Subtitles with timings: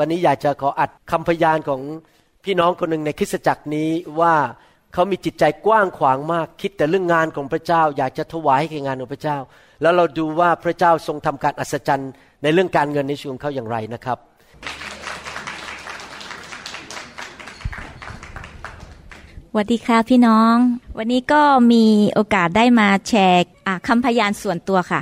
[0.00, 1.80] วันนี้อยากจะขออัดคำพยานของ
[2.44, 4.34] พี่น้องคนหนึ่งในคริสตจักรนี้ว่า
[4.92, 9.38] เขามีจิตใจกว้างขวางมาก คิดแต่เรื่องงานของพระเจ้า อยากจะถวายให้แก่งานของพระเจ้า
[9.82, 14.18] แล้วเราดูว่าพระเจ้าทรงทำการอัศจรรย์ในเรื่องการเงินในชีวิตของเขาอย่างไรนะครับ
[19.50, 20.54] สวัสดีค่ะพี่น้อง
[20.98, 21.84] วันนี้ก็มี
[22.14, 23.44] โอกาสได้มาแชร์
[23.88, 25.00] คำพยานส่วนตัวค่ะ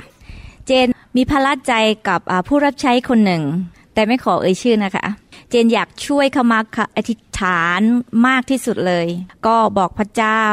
[0.65, 1.73] เจนมีพระใจ
[2.07, 3.43] กับผู้รับใช้คนหนึ่ง
[4.01, 5.07] แต่ไม่ขอเอ่ยชื่อนะคะ
[5.49, 6.59] เจนอยากช่วยเขามา
[6.97, 7.81] อธิษฐาน
[8.27, 9.07] มากที่สุดเลย
[9.45, 10.43] ก็บอกพระเจ้า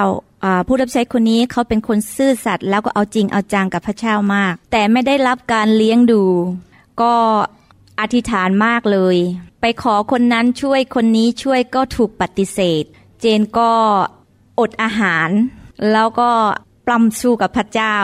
[0.67, 6.23] ผู้รับใช้คนนี้เขาเป็นคนซื่อสัตย์แล้วก็เอาจริงเอาจังกับพระเจ้ามาก แต่ไม่ได้รับการเลี้ยงดู
[7.01, 7.15] ก็
[8.01, 9.17] อธิษฐานมากเลย
[9.61, 12.85] ไปขอคนนั้นช่วยคนนี้ช่วยก็ถูกปฏิเสธ
[13.21, 13.73] เจนก็
[14.61, 15.29] อดอาหาร
[15.93, 16.31] แล้วก็
[16.89, 17.97] ปล้ำสู้กับพระเจ้า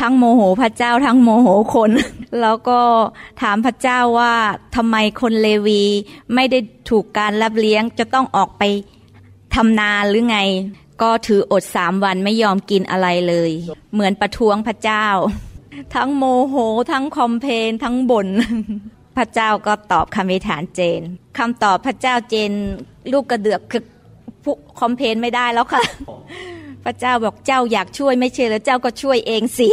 [0.00, 1.90] ทั้งโมโหพระเจ้า ทั้งโมโหคน
[2.40, 2.80] แล้วก็
[3.40, 4.34] ถามพระเจ้าว่า
[4.76, 5.82] ทำไมคนเลวี
[6.34, 6.58] ไม่ได้
[6.90, 8.62] ถูกการรับเลี้ยงจะต้องออกไป
[9.54, 10.38] ทำนาหรือไง
[11.02, 13.50] ก็ถืออดสามวันไม่ยอมกินอะไรเลย
[13.92, 15.06] เหมือนประท้วงพระเจ้า
[15.94, 16.56] ทั้งโมโห
[16.92, 18.28] ทั้งคอมเพนทั้งบน่น
[19.16, 21.00] พระเจ้าก็ตอบคำอธิฐานเจน
[21.38, 22.52] คำตอบพระเจ้าเจน
[23.12, 23.82] ลูกกระเดือกคือ
[24.80, 25.82] คอมเพนไม่ได้แล้วค่ะ
[26.84, 29.68] พระเจ้าบอกเจ้าอยากช่วยไม่ใช่แล้วเจ้าก็ช่วยเองสิ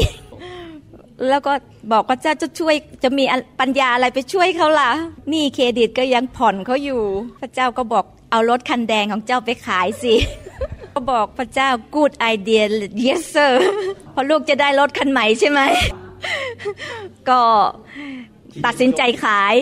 [1.29, 1.53] แล้วก็
[1.91, 3.23] บอกว่าเจ้าจะช่วยจะมี
[3.59, 4.89] ปัญญาอะไรไปช่วยเขาล่ะ
[5.31, 7.01] นี่เครดิตก็ยังผ่อนเขาอยู่
[7.41, 10.13] พระเจ้าก็บอกเอารถคันแดงของเจ้าไปขายสิ
[10.93, 12.63] ก็บอกพระเจ้า good idea
[13.05, 13.53] yes sir
[14.13, 15.61] พอลูกจะได้รถคันใหม่ใช่ไหม
[17.29, 17.41] ก็
[18.65, 19.55] ตัดสินใจขาย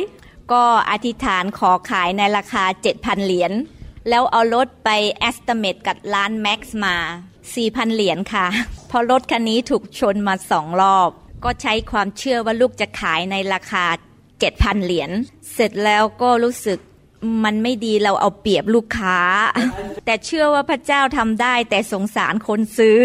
[0.52, 2.64] ก็อธิษฐานขอขายในราคา
[2.96, 3.52] 7,000 เหรียญ
[4.10, 4.90] แล้วเอารถไป
[5.20, 6.96] แอสติเมตกับร้านแม็กซ์มา
[7.56, 8.48] 4,000 เหรียญค่ะ
[8.92, 11.10] พอรถคันนี้ถูกชนมาสองรอบ
[11.44, 13.86] ก็ใช้ความเชื่อว่าลูกจะขายในราคา
[14.36, 15.10] 7,000 เหรียญ
[15.54, 16.80] เสร็จแล้วก็รู้สึก
[17.44, 19.20] มันไม่ดีเราเอาเปรียบลูกค้า
[20.06, 23.02] แต่เชื่อว่าพระเจ้าทำได้แต่สงสารคนซื้อ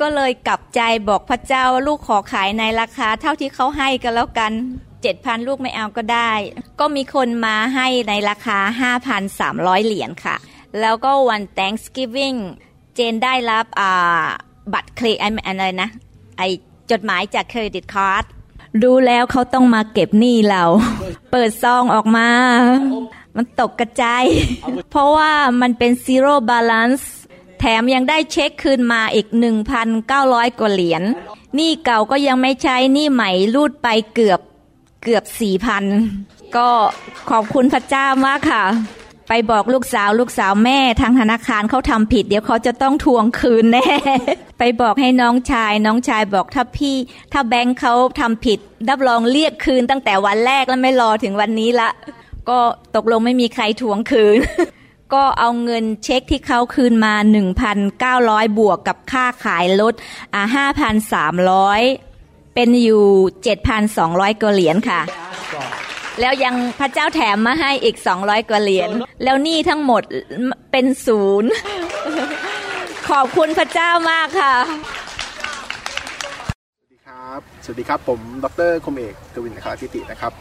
[0.00, 4.52] ก็เลยกลับใจบอกพระเจ้าว่าลูกขอขายในราคา เท่าที่เขาให้กันแล้วกัน
[5.02, 6.32] เจ็ดพันลูกไม่เอาก็ได้
[6.80, 8.58] ก็มีคนมาให้ในราคา
[9.20, 10.36] 5,300 เหรียญค่ะ
[10.80, 12.38] แล้วก็วัน Thanksgiving
[12.94, 13.66] เจนได้รับ
[14.72, 15.88] บัตรเครดิตอะไรนะ
[16.38, 16.42] ไอ
[16.90, 18.24] จดหมายจาก credit card
[18.82, 20.64] ดูแล้วเขาต้องมาเก็บหนี้เรา
[21.30, 22.28] เปิดซองออกมา
[23.36, 24.24] มันตกกระจาย
[24.90, 27.12] เพราะว่ามันเป็น zero balance
[27.58, 29.26] แถมยังได้เช็คคืนมาอีก
[29.92, 31.02] 1,900 กว่าเหรียญ
[31.56, 34.40] หนี้เก่าก็ยังไม่ใช้หนี้ใหม่รูดไปเกือบ
[35.02, 35.24] เกือบ
[35.90, 36.68] 4,000 ก็
[37.30, 38.64] ขอบคุณพระเจ้ามากค่ะ
[39.32, 43.88] ไปบอกลูกสาวลูกสาวแม่ทางธนาคารเขาทำผิด เดี๋ยวเขาจะต้องทวงคืนแน่
[44.58, 46.96] ไปบอกให้น้องชาย น้องชายบอกถ้าพี่
[47.32, 48.58] ถ้าแบงค์เขาทำผิด
[48.88, 51.90] รับรองเรียกคืนตั้งแต่วันแรกแล้วไม่รอถึงวันนี้ละ
[52.48, 52.58] ก็
[52.96, 54.38] ตกลงไม่มีใครทวงคืน
[55.14, 57.14] ก็เอาเงินเช็คที่เขาคืนมา
[57.86, 59.94] 1,900 บวกกับค่าขายรถ
[60.34, 60.64] อ่า
[61.70, 63.04] 5,300 เป็นอยู่
[63.72, 65.00] 7,200กว่าเหรียญค่ะ
[66.20, 68.90] แล้วยังพระเจ้าแถมมาให้อีกสองร้อยกว่าเหรียญ
[69.24, 70.02] แล้วหนี่ทั้งหมด
[70.72, 71.50] เป็นศูนย์
[73.10, 74.54] ขอบคุณพระเจ้ามากค่ะ
[76.84, 80.32] สวัสดีครับ สวัสดีครับผมดรคมเอกกวินคาทิตินะครับ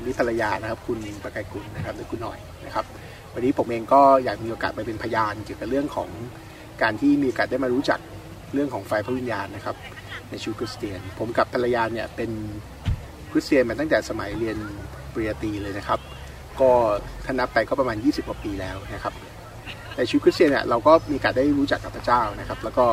[0.00, 2.84] นี่ภรรยานะครับ คุณประกายกุลนะครับหรือคุณหน่อยนะครับ
[3.34, 6.08] วันนี้ผมเองก็อยากมีโอกาสไปเป็นพยานเกี่ยวกับเรื่องของ
[6.82, 8.00] การที่มีโอกาสได้มารู้จัก
[8.54, 9.76] เรื่องของไฟพระวิญญาณนะครับ
[10.30, 12.30] ในชีวิตคริสเตียน ผมกับภรรยาเนี่ยเป็น
[13.30, 14.58] คริสเตียนมาตั้งแต่สมัยเรียน
[15.14, 16.00] ปริญญาตรีเลยนะครับ
[16.60, 16.70] ก็
[17.24, 19.14] ถ้านับไปก็ประมาณ 20กว่าปีแล้วนะครับ
[19.96, 22.86] ในชีวิตคริสเตียนเนี่ยเราก็มีการได้รู้จักกับพระเจ้านะครับ แล้วก็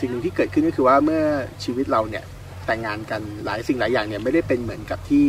[0.00, 1.22] สิ่งหนึ่งที่เกิดขึ้นก็คือว่าเมื่อ
[1.64, 2.24] ชีวิตเราเนี่ย
[2.66, 5.26] แต่งงานกันหลายสิ่งหลายอย่างเนี่ยไม่ได้เป็นเหมือนกับที่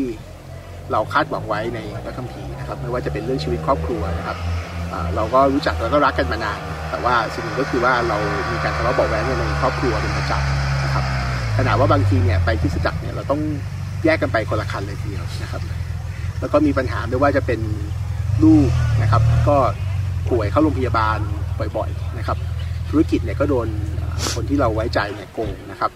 [0.91, 4.37] เราคาดหวังไว้ในพระคัมภีร์นะครับไม่ว่าจะเป็นเรื่องชีวิตครอบครัวนะครับ
[5.15, 6.59] เราก็รู้จักแล้วก็รักกันมานาน
[6.89, 8.17] แต่ว่าสิ่งหนึ่งก็คือว่าเรา
[8.51, 11.03] มีการทะเลาะเบาแว้งในครอบครัวเป็นประจำนะครับ
[11.57, 13.41] ขณะว่าบางทีเนี่ยไปที่สจักรเนี่ยเราต้อง
[14.05, 15.61] แยกกันไปคนละคันเลยทีเดียวนะครับ
[16.39, 17.59] แล้วก็มีปัญหาไม่ว่าจะเป็น
[18.43, 18.69] ลูก
[19.01, 19.57] นะครับ ก็
[20.31, 21.19] ป่วยเข้าโรงพยาบาล
[21.77, 22.37] บ่อยๆนะครับ
[22.89, 23.67] ธุรกิจเนี่ยก็โดน
[24.33, 25.91] คนที่เราไว้ใจเนี่ยโกงนะครับ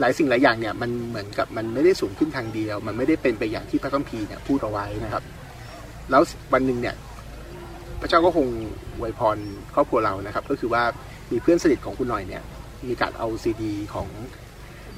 [0.00, 5.22] หลายสิ่งหลายอย่างเนี่ยมันเหมือนกับมันไม่ได้สูงขึ้นทางเดียว มันไม่ได้เป็นไปอย่างที่พระคัมภีร์เนี่ยพูดเอาไว้นะครับ
[6.10, 6.22] แล้ว
[6.52, 6.94] วันหนึ่งเนี่ย
[8.00, 8.46] พระเจ้าก็คง
[8.98, 9.38] ไวยพร
[9.74, 10.82] ครอบครัวเรานะครับ ก็คือว่า
[11.30, 12.42] มีเพื่อนสนิทของคุณหน่อยเนี่ย
[12.88, 14.08] มีการเอาซีดีของ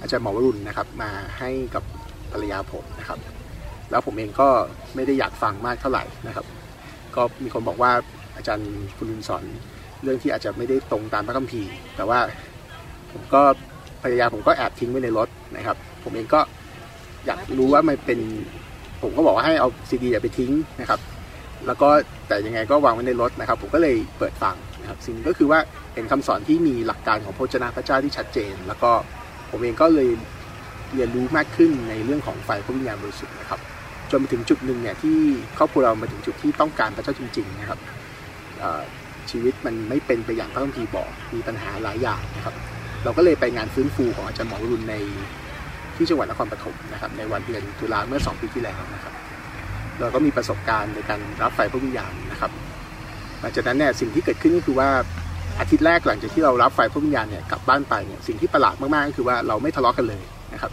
[0.00, 1.84] อาจารย์หมอวรุณนะครับ มาให้กับ
[2.32, 3.18] ภรรยาผมนะครับ
[3.90, 4.48] แล้วผมเองก็
[4.94, 6.46] ไม่ได้อยากฟังมากเท่าไหร่นะครับ
[7.16, 7.92] ก็มีคนบอกว่า
[8.36, 9.44] อาจารย์คุณลุนสอน
[10.02, 12.18] เรื่องที่อาจจะไม่ได้ตรงตามพระคัมภีร์แต่ว่า
[13.12, 13.42] ผมก็
[14.02, 16.40] ภรรยาผมก็แอบทิ้งไว้ในรถนะครับ ผมเองก็
[17.26, 18.18] อยากรู้ว่ามันเป็น
[19.02, 21.00] ผมก็บอกว่าให้เอาซีดีอย่าไปทิ้งนะครับ
[21.66, 21.88] แล้วก็
[22.28, 25.60] แต่ยังไงก็วางไว้ในรถนะครับ ผมก็เลยเปิดฟังนะครับสิ่งก็คือว่า
[25.94, 28.92] เห็นคำสอนที่มีหลักการของพระเจ้าพระเจ้าที่ชัดเจน แล้วก็
[29.50, 30.08] ผมเองก็เลย
[30.94, 33.60] เรียนรู้มากขึ้นในเรื่องของไฟพระวิญญาณบริสุทธิ์นะครับ
[34.10, 35.16] จนมาถึงจุดหนึ่งเนี่ยที่
[35.58, 37.78] ครอบครัวเรามาถึงจุดที่ต้องการพระเจ้าจริง ๆ นะครับ
[39.30, 42.54] ชีวิตมันไม่เป็นไปอย่างพระคัมภีร์บอกมีปัญหาหลายอย่างนะครับ
[43.04, 44.94] เราก็เลยไปงานฟื้นฟูของอาจารย์หมอรุนใน
[45.96, 49.14] ที่จังหวัดนครปฐมนะครับ ในวันเดือนตุลาเมื่อ 2 ปีที่แล้วนะครับ
[50.00, 52.50] เราก็มีประสบการณ์ในการรับไฟพระวิญญาณนะครับ
[53.40, 54.90] หลังจากนั้นเนี่ยสิ่งที่เกิดขึ้นก็คือว่า
[55.60, 60.22] อาทิตย์แรกหลังจากที่เรารับไฟพระวิญญาณเนี่ยกลับบ้านไปเนี่ยสิ่งที่ประหลาดมากๆก็คือว่าเราไม่ทะเลาะกันเลย
[60.52, 60.72] นะครับ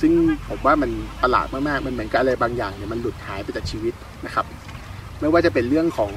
[0.00, 0.12] ซึ่ง
[0.48, 0.90] ผมว่ามัน
[1.22, 3.94] ประหลาดมากๆ มันเหมือนกับอะไรบางอย่างเนี่ยมันหลุดหายไปจากชีวิต
[4.26, 4.46] นะครับ
[5.20, 6.12] ไม่ว่าจะเป็นเรื่องของ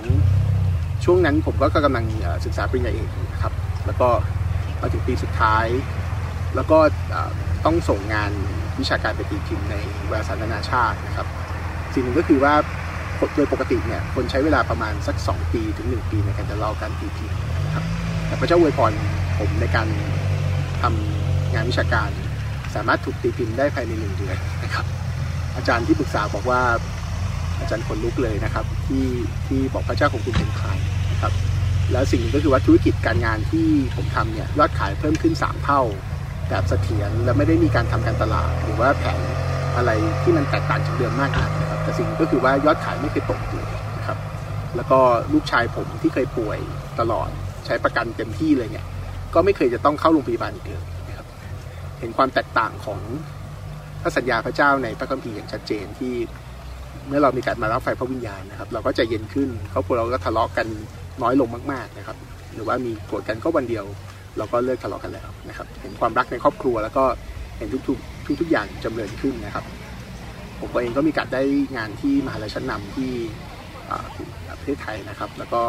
[1.06, 2.06] ช่วงนั้นผมก็กำลัง
[2.46, 3.54] ศึกษาปริญญาเอกนะครับ
[3.86, 4.10] แล้วก็
[4.82, 5.66] มาถึงปีสุดท้าย
[6.56, 6.80] แล้วก็
[7.66, 8.32] ต้องส่งงาน
[8.80, 9.76] วิชาการไปตีพิมพ์ใน
[10.12, 11.28] วารสารนานาชาตินะครับ
[11.94, 12.54] สิ่งหนึ่งก็คือว่า
[13.36, 17.84] โดยปกติเนี่ยคนใช้เวลาประมาณสัก 2 ปีถึง 1 ปีในการจะเล่าการตีพิมพ์นะครับ
[18.28, 18.92] แต่พระเจ้าอวยพร
[19.40, 19.88] ผมในการ
[20.82, 22.10] ทำงานวิชาการ
[22.76, 24.86] สามารถถูกตีพิมพ์ได้ภายในหนึ่งเดือนนะครับ
[25.56, 26.62] อาจารย์ที่ปรึกษาบอกว่า
[27.60, 29.06] อาจารย์คนลุกเลยนะครับ ที่
[29.48, 30.70] ที่บอกพระเจ้าของคุณเป็นใคร
[31.12, 31.34] นะครับ
[31.92, 35.82] แล้วสิ่งนึงก็คือว่าธุรกิจการงานที่ผมทำเนี่ยยอดขายเพิ่มขึ้น 3 เท่า
[36.50, 39.20] แบบเสถียรและไม่ได้มีการทำการตลาด หรือว่าแผน
[39.76, 39.92] อะไร
[40.24, 44.18] ที่มันแตกต่างจากเดิมมากนักนะครับแต่สิ่งก็คือว่ายอดขายไม่เคยตกเลยนะครับ
[44.76, 45.00] แล้วก็
[45.34, 46.60] ลูกชายผมที่เคยป่วย
[47.00, 47.30] ตลอด
[47.66, 48.86] ใช้ประกันเต็มที่เลยเนี่ย
[49.34, 50.99] ก็ไม่เคยจะต้องเข้าโรงพยาบาลอีกเลยน
[52.00, 53.00] เห็นความแตกต่างของ
[54.02, 56.14] พระสัญญาพระเจ้าในพระคัมภีร์อย่างชัดเจนที่
[57.08, 60.68] เมื่อเรามีการมารับไฟพระวิญญาณนะครับ เราก็จะเย็นขึ้นครอบครัวเราก็ทะเลาะกัน
[61.22, 62.18] น้อยลงมาก ๆนะครับ
[62.54, 63.86] หรือว่ามีโกรธกันก็วันเดียว
[64.38, 67.04] เราก็เลิกทะเลาะกันแล้วนะครับ เห็นความรักในครอบครัวแล้วก็
[67.58, 69.66] เห็นทุกๆทุกๆอย่างจำเริญขึ้นนะครับ
[70.60, 71.44] ผมเองก็มีการได้
[71.78, 73.12] งานที่มหาลัยชั้นนำที่
[74.60, 75.62] ประเทศไทยนะครับ แล้วก็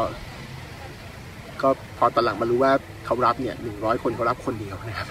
[1.62, 1.69] ก็
[1.99, 2.73] พอตอนหลังมารู้ว่า
[3.06, 5.09] เขารับเนี่ยหนึ่งร้อยคนเขารับคนเดียวนะครับ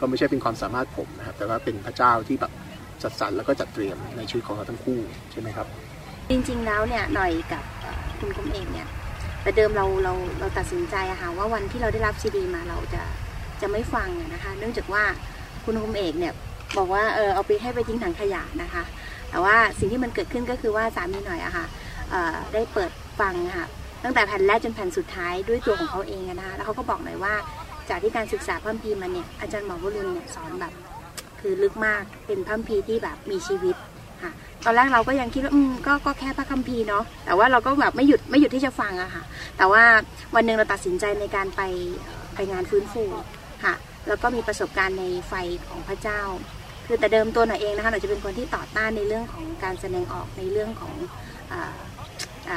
[0.00, 2.52] ก็ไม่ใช่เป็นความสามารถผมนะครับ แต่ว่าเป็นพระเจ้าที่แบบ
[3.02, 4.98] จัดสรรแล้วก็จัดเตรียมในชีวิตของเราทั้งคู่
[5.32, 5.66] ใช่ไหมครับ
[6.30, 7.64] จริงๆแล้วเนี่ยหน่อยกับ
[8.18, 8.88] คุณคมเองเนี่ย
[9.42, 13.02] แต่เดิมเราเราเราตัดสินใจอะค่ะว่าวันที่เราได้รับซีดีมาเราจะ
[13.60, 15.02] จะไม่ฟังนะคะ เนื่องจากว่า
[15.64, 16.32] คุณคมเอกเนี่ย
[16.78, 18.82] บอกว่าเออเอาไปให้ไปทิ้งถังขยะนะคะ
[19.30, 21.66] แต่ว่าสิ่งที่มันเกิดขึ้นก็คือว่าสามีหน่อยอะค่ะ
[22.52, 22.90] ได้เปิด
[23.20, 23.66] ฟังค่ะ
[24.04, 27.34] ตั้งแต่แผ่นแรกจนแผ่นสุดท้ายด้วยตัวของเขาเองนะคะแล้วเขาก็บอกหน่อยว่า
[27.88, 30.72] จากที่การศึกษาพัมพีมาเนี่ยอาจารย์หมอวรุณเนี่ยสอนแบบ
[31.40, 33.76] คือลึกมากเป็นพัมพีที่แบบมีชีวิต
[34.22, 34.32] ค่ะ
[34.64, 39.22] ตอนแรกเราก็ยังคิดว่าอืมก็ก็แค่พระคัมภีร์เนาะแต่ว่าเราก็แบบไม่หยุดไม่หยุดที่จะฟังอะค่ะ
[39.58, 39.82] แต่ว่า
[40.34, 41.62] วันหนึ่งเราตัดสินใจในการไป
[42.34, 43.04] ไปงานฟื้นฟู
[43.64, 43.74] ค่ะ
[44.08, 45.34] แล้วก็มีประสบการณ์ในไฟ
[45.68, 46.20] ของพระเจ้า
[46.86, 50.94] คือแต่เดิมตัวหน่อยเองนะคะหน่อยจะเป็นคนที่ต่อต้านในเรื่องของการแสดงออกในเรื่องของ
[51.52, 51.54] อ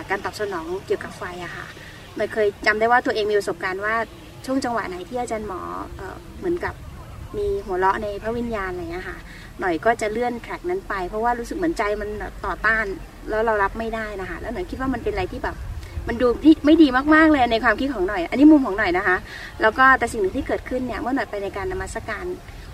[0.09, 1.65] การตอบสนองเกี่ยวกับไฟอะค่ะ
[2.15, 3.95] หน่อยเคยจำได้ว่าตัวเองมีประสบการณ์ว่า
[4.45, 5.61] ช่วงจังหวะไหนที่อาจารย์หมอ
[6.39, 6.73] เหมือนกับ
[7.37, 9.17] มีหัวเราะในพระวิญญาณอะไรเงี้ยค่ะ
[9.59, 12.09] หน่อยก็จะเลื่อนแทร็กนั้นไป เพราะว่ารู้สึกเหมือนใจมัน
[12.45, 12.85] ต่อต้าน
[13.29, 15.55] แล้วเรารับไม่ได้นะคะ แล้วหน่อยคิดว่ามันเป็นอะไรที่แบบ
[16.07, 19.17] มันดูที่ไม่ดีมากๆเลยในความคิดของหน่อย อันนี้มุมของหน่อยนะคะ
[19.61, 22.25] แล้วก็แต่สิ่งหนึ่งที่เกิดขึ้นเนี่ยเมื่อหน่อยไปในการนมัสการ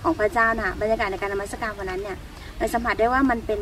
[0.04, 2.18] ของพระเจ้านะบรรยากาศในการนมัสการวันนั้นเนี่ย
[2.58, 3.60] หน่อยสัมผัสได้ว่ามันเป็น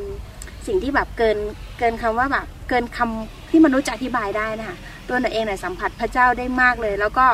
[0.67, 1.37] สิ่งที่แบบเกิน
[1.79, 7.25] เกินคำว่าแบบเกินคำที่มนุษย์จะอธิบายได้นะคะตัวหน่อยเองหน่อยสัมผัสพระเจ้าได้มากเลย แล้วก็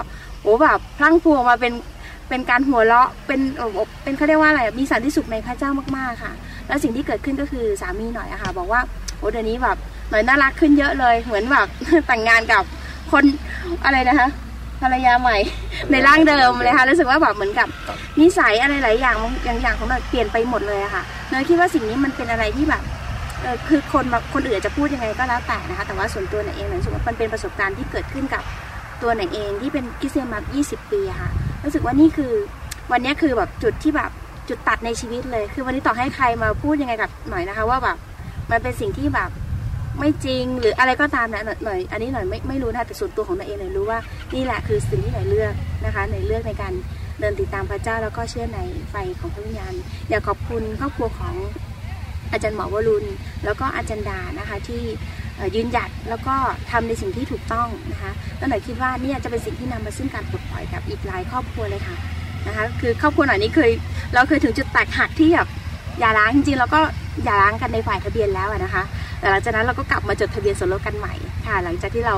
[0.42, 1.74] โอ้แบบพลั่งพวงมาเป็น
[2.30, 3.42] เป็นการหัวเราะเป็น
[4.04, 6.34] เป็นเขาเรียกว่าอะไรมีสันติสุขในพระเจ้ามากๆค่ะ
[6.68, 8.82] แล้วสิ่งที่เกิดขึ้นก็คือสามีหน่อยอะค่ะ บอกว่า
[9.18, 9.78] โอ้เดี๋ยวนี้แบบ
[10.10, 11.68] หน่อยน่ารักขึ้นเยอะเลย เหมือนแบบ
[12.08, 12.64] แต่งงานกับ
[13.12, 13.24] คน
[13.86, 14.30] อะไรนะคะ
[14.82, 15.38] ภรรยาใหม่
[15.92, 17.68] ในร่างเดิมเลยค่ะรู้สึกว่าแบบเหมือนกับ
[18.20, 22.84] นิสัยอะไรหลายอย่างอย่างอย่างของหน่อยเปลี่ยนไปหมดเลยอะค่ะเนยคิดว่าสิ่งนี้มันเป็นอะไรที่แบบ
[23.42, 28.44] เออคือคนคนอื่นจะพูดยังไงก็แล้วแต่นะคะ แต่ว่าส่วนตัวหน่ยเองหน่อยรู้สึกว่ามันเป็นประสบการณ์ที่เกิดขึ้นกับ
[29.02, 31.30] ตัวหน่อยเองที่เป็นกิเซมา20 ปีค่ะ
[31.64, 32.34] รู้สึกว่านี่คือ
[32.92, 34.12] วันนี้คือแบบจุดที่แบบ
[34.50, 37.98] จุดตัดในชีวิตเลย คือวันนี้ต่อให้ใครมาพูดยังไงกับหน่อยนะคะ ว่าแบบ
[38.52, 39.30] มันเป็นสิ่งที่แบบ
[40.00, 44.00] ไม่จริงหรืออะไรก็ตามนะหน่อย อันนี้หน่อยไม่ไม่รู้นะแต่ส่วนตัวของหน่อยเองหน่อยรู้ว่า
[44.36, 45.54] นี่แหละคือสิ่งที่หน่อยเลือก
[45.86, 46.74] นะคะหน่อยเลือกในการ
[47.20, 49.74] เดินติดตามพระเจ้าแล้วก็เชื่อในไฟของพระวิญญาณ
[50.10, 51.36] อยากขอบคุณครอบครัวของ
[52.32, 53.08] อาจารย์หมอวรุณ
[53.46, 54.82] แล้วก็อาจารย์ดานะคะที่
[55.56, 56.36] ยืนหยัดแล้วก็
[56.72, 61.96] ทำในสิ่งที่ถูกต้องนะคะแล้วหน่อยคิดว่านี่จะเป็นสิ่งที่นำมาซึ่งการปลดปล่อยกับอีกหลายครอบครัวเลยค่ะ
[62.48, 63.72] นะคะคือครอบครัวหน่อยนี้เคย
[64.14, 65.48] เราเคยถึงจุดแตกหักที่แบบ
[66.00, 66.80] อย่าล้างจริงๆเราก็
[67.24, 68.84] อย่าล้างกันในฝ่ายทะเบียนแล้วนะคะ
[69.20, 71.14] แต่หลังจากนั้นเราก็กลับมาจดทะเบียนสมรสกันใหม่
[71.48, 72.16] ค่ะ หลังจากที่เรา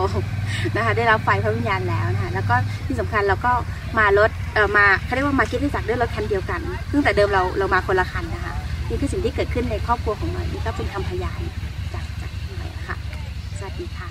[0.75, 2.55] นะคะได้รับไฟพระวิญญาณแล้วนะคะแล้วก็
[2.88, 3.51] ที่สำคัญเราก็
[3.98, 6.60] มารถเออมาเขาเรียกว่ามาคิดที่จักด้วยรถคันเดียวกัน
[6.91, 8.53] ซึ่งแต่เดิมเราเรามาคนละคันนะคะ
[8.89, 11.41] นี่คือสิ่งที่เกิดขึ้นในครอบครัวของหน่อยนี่ก็เป็นคำพยาน
[13.82, 14.10] ดีค่ะ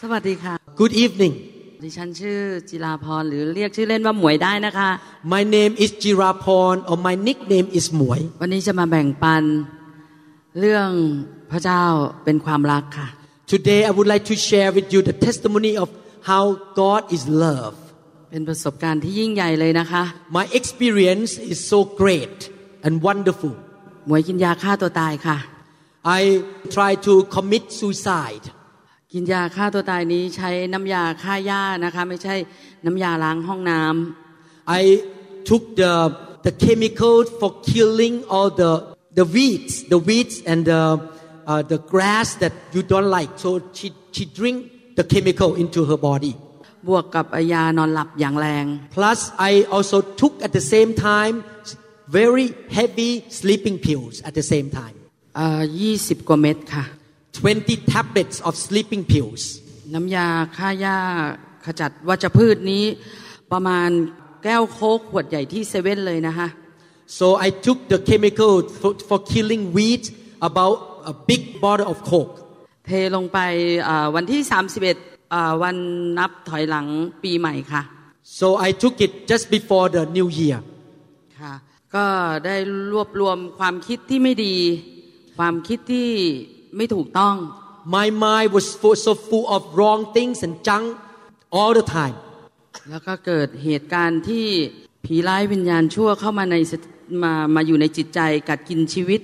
[0.00, 1.34] สวัสดีค่ะ Good evening
[1.82, 4.88] ดิฉันชื่อจิราพรหรือเรียกชื่อเล่นว่าหมวยได้นะคะ
[5.34, 9.42] My name is Jirapon or my nickname is Mui วันนี้จะมาแบ่งปัน
[10.60, 10.90] เรื่อง
[11.50, 11.82] พระเจ้า
[12.24, 13.08] เป็นความรักค่ะ
[13.52, 15.88] Today I would like to share with you the testimony of
[16.30, 16.44] how
[16.80, 17.76] God is love
[18.30, 20.02] เป็นประสบการณ์ที่ยิ่งใหญ่เลยนะคะ
[20.36, 22.38] My experience is so great
[22.86, 23.54] and wonderful
[24.06, 25.38] หมวยกินยาฆ่าตัวตายค่ะ
[26.19, 26.21] I
[26.75, 28.45] tried to commit suicide
[29.13, 32.35] กินยาฆ่าตัวตายนี้ใช้น้ำยาฆ่าหญ้านะคะ ไม่ใช่
[32.85, 34.83] น้ำยาล้างห้องน้ำ I
[35.49, 35.93] took the
[36.45, 38.71] the chemical for killing all the
[39.19, 40.81] the weeds the weeds and the
[41.51, 44.57] uh, the grass that you don't like so she she drink
[44.99, 46.33] the chemical into her body
[46.87, 51.35] บวกกับยานอนหลับอย่างแรง plus I also took at the same time
[52.19, 52.47] very
[52.77, 54.95] heavy sleeping pills at the same time
[55.80, 56.84] ยี่สิบกว่าเม็ดค่ะ
[57.36, 59.42] 20 tablets of sleeping pills
[59.94, 60.98] น้ำยาฆ่าหญ้า
[61.64, 62.84] ขจัดวัชพืชนี้
[63.52, 63.90] ประมาณ
[64.44, 66.48] แก้วโค้กขวดใหญ่ที่เซเว่นเลยนะคะ
[67.18, 70.08] so I took the chemical for, for killing weeds
[70.48, 70.76] about
[71.12, 72.34] a big bottle of coke
[72.86, 73.38] เทลงไป
[73.88, 74.40] อ่าวันที่
[74.88, 75.76] 31อ่าวัน
[76.18, 76.86] นับถอยหลัง
[77.22, 77.82] ปีใหม่ค่ะ
[78.38, 80.58] so I took it just before the new year
[81.40, 81.54] ค่ะ
[81.94, 82.06] ก็
[82.46, 82.56] ได้
[82.92, 84.56] รวบรวมความคิดที่ไม่ดี
[85.36, 86.10] ความคิดที่
[86.76, 87.36] ไม่ถูกต้อง
[87.96, 90.86] My mind was full, so full of wrong things and junk
[91.56, 92.16] all the time.
[92.90, 94.46] แล้วก็เกิดเหตุการณ์ที่
[95.04, 96.88] ผีร้ายวิญญาณชั่วเข้ามาในสติ
[97.22, 99.20] มามาอยู่ในจิตใจกัดกินชีวิต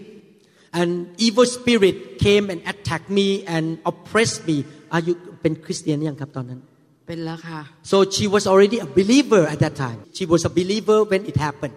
[0.80, 0.90] And
[1.26, 4.56] evil spirit came and attacked me and oppressed me.
[4.94, 6.60] Are you เป็นคริสเตียนยังครับตอนนั้น
[7.06, 9.98] เป็นแล้วค่ะ So she was already a believer at that time.
[10.16, 11.74] She was a believer when it happened.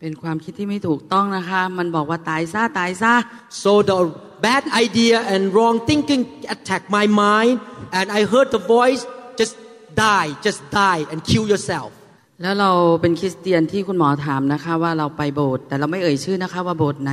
[0.00, 3.14] เป็นความคิดที่ไม่ถูกต้องนะคะ มันบอกว่าตายซะตายซะ
[3.62, 3.98] So the
[4.46, 6.22] bad idea and wrong thinking
[6.54, 7.54] attacked my mind,
[7.98, 9.02] and I heard the voice,
[9.40, 9.54] just
[10.06, 11.90] die, just die and kill yourself.
[12.42, 17.12] แล้วเราเป็นคริสเตียนที่คุณหมอถามนะคะว่าเราไปโบสถ์แต่เราไม่เอ่ยชื่อนะคะว่าโบสถ์ไหน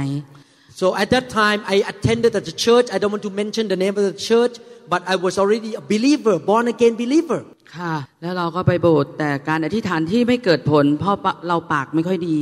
[0.79, 2.87] So at that time, I attended at the church.
[2.93, 4.55] I don't want to mention the name of the church,
[4.91, 7.41] but I was already a believer, born again believer.
[7.77, 11.15] ค่ะ แล้วเราก็ไปโบสถ์แต่การอธิษฐานที่ไม่เกิดผลเพราะ
[11.47, 12.37] เราปากไม่ค่อยดี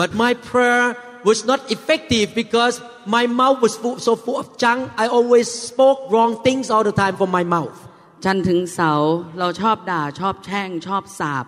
[0.00, 0.96] But my prayer
[1.28, 2.74] was not effective because
[3.06, 4.90] my mouth was full, so full of junk.
[4.96, 7.78] I always spoke wrong things all the time from my mouth.
[8.24, 11.46] จันทร์ถึงเสาร์เราชอบด่าชอบแช่ง ชอบสาบ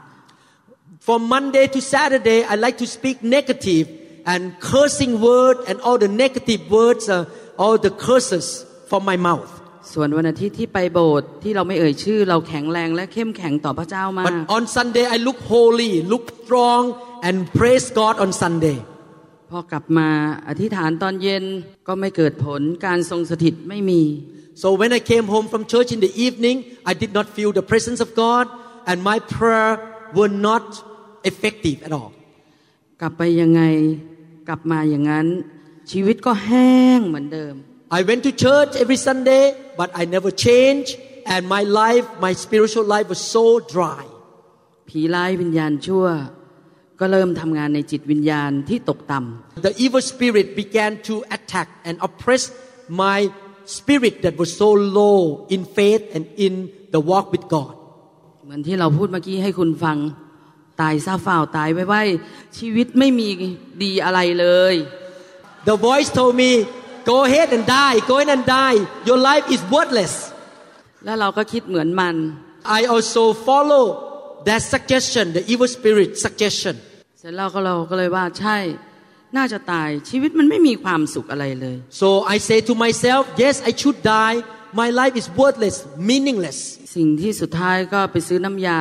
[1.06, 3.86] From Monday to Saturday, I like to speak negative
[4.32, 7.26] and cursing word and all the negative words, uh,
[7.62, 8.46] all the curses
[8.90, 9.52] from my mouth.
[9.92, 16.82] ส่วนวันอาทิตย์ที่ไปโบสถ์ที่เราไม่เอ่ยชื่อ เราแข็งแรงและเข้มแข็งต่อพระเจ้ามาก But on Sunday, I look holy, look strong,
[17.26, 18.78] and praise God on Sunday.
[19.50, 20.08] พอกลับมา
[20.48, 21.44] อธิษฐานตอนเย็น
[21.88, 24.02] ก็ไม่เกิดผลการทรงสถิตไม่มี
[24.62, 26.56] So when I came home from church in the evening,
[26.90, 28.44] I did not feel the presence of God,
[28.90, 29.72] and my prayer
[30.18, 30.66] were not
[31.30, 32.12] effective at all.
[33.00, 33.62] กลับไปยังไง
[34.48, 35.26] กลับมาอย่างนั้น
[35.90, 37.54] ชีวิตก็แห้งเหมือนเดิม
[37.98, 39.44] I went to church every Sunday,
[39.80, 40.90] but I never changed,
[41.34, 43.44] and my life, my spiritual life was so
[43.74, 44.04] dry.
[44.88, 46.06] ผีร้ายวิญญาณชั่ว
[46.99, 52.43] ก็เริ่มทำงานในจิตวิญญาณที่ตกต่ำ The evil spirit began to attack and oppress
[53.03, 53.19] my
[53.77, 55.17] spirit that was so low
[55.55, 56.53] in faith and in
[56.93, 57.73] the walk with God.
[58.45, 59.97] เหมือนที่เราพูดเมื่อกี้ให้คุณฟัง
[60.81, 62.03] ตายซาฝ่าวตายไว้ไว้
[62.57, 63.27] ชีวิตไม่มี
[63.83, 64.75] ดีอะไรเลย
[65.69, 66.51] The voice told me,
[67.11, 68.77] Go ahead and die, go ahead and die.
[69.07, 70.13] Your life is worthless.
[71.05, 72.15] แล้วเราก็คิดเหมือนมัน
[72.77, 73.83] I also follow
[74.47, 76.75] that suggestion, the evil spirit suggestion.
[77.21, 78.57] เสร็จแล้วก็เราก็เลยว่าใช่
[79.37, 84.37] น่าจะตายชีวิตมันไม่มีความสุขอะไรเลย So I say to myself, Yes, I should die.
[84.81, 85.77] My life is worthless,
[86.09, 86.59] meaningless.
[86.95, 88.79] สิ่งที่สุดท้ายก็ไปซื้อน้ำยา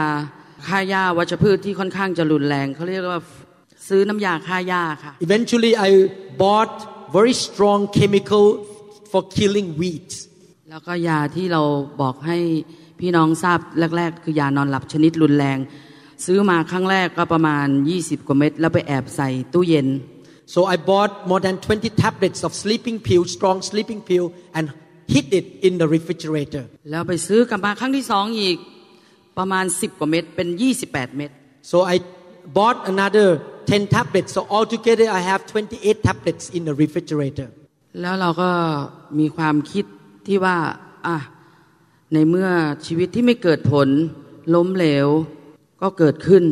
[0.67, 3.21] ฆ่าหญ้าวัชพืชที่ค่อนข้างจะรุนแรงเขาเรียกว่า
[3.89, 5.91] ซื้อน้ำยาฆ่าหญ้าค่ะ Eventually, I
[6.43, 6.75] bought
[7.17, 8.45] very strong chemical
[9.11, 10.15] for killing weeds.
[10.71, 11.63] แล้วก็ยาที่เรา
[12.03, 12.39] บอกให้
[13.01, 13.59] พี่น้องทราบ
[13.97, 15.59] แรก ๆ คือยานอนหลับชนิดรุนแรง
[16.27, 19.89] ซื้อมาครั้งแรกก็ประมาณ 20 กว่าเม็ดแล้วไปแอบใส่ตู้เย็น
[20.55, 24.73] So I bought more than 20 tablets of sleeping pill, strong sleeping pill, and
[25.07, 26.65] hid it in the refrigerator.
[26.91, 28.57] แล้วไปซื้อกลับมาครั้งที่สองอีก
[29.39, 30.49] ประมาณ 10 กว่าเม็ดเป็น
[30.83, 31.31] 28 เม็ด
[31.71, 31.97] So I
[32.59, 33.29] bought another
[33.67, 34.33] 10 tablets.
[34.33, 37.49] So altogether, I have 28 tablets in the refrigerator.
[38.01, 38.51] แล้วเราก็
[39.19, 39.85] มีความคิด
[40.27, 40.57] ที่ว่า
[41.07, 41.19] อะ
[42.13, 42.49] ในเมื่อ
[42.87, 43.89] ชีวิตที่ไม่เกิดผล
[44.55, 45.09] ล้มเหลว
[45.83, 46.45] ก็เกิดขึ้น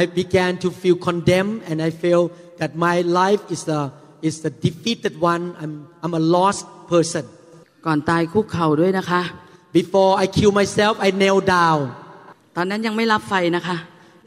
[0.00, 2.26] I began to feel condemned and I felt
[2.60, 3.80] that my life is the
[4.28, 5.44] is the defeated one.
[5.62, 5.72] I'm
[6.02, 7.24] I'm a lost person.
[7.86, 9.22] ก่อนตายคุกเข่าด้วยนะคะ
[9.78, 11.80] Before I kill myself, I kneel down.
[12.56, 13.76] ตอนนั้นยังไม่รับไฟนะคะ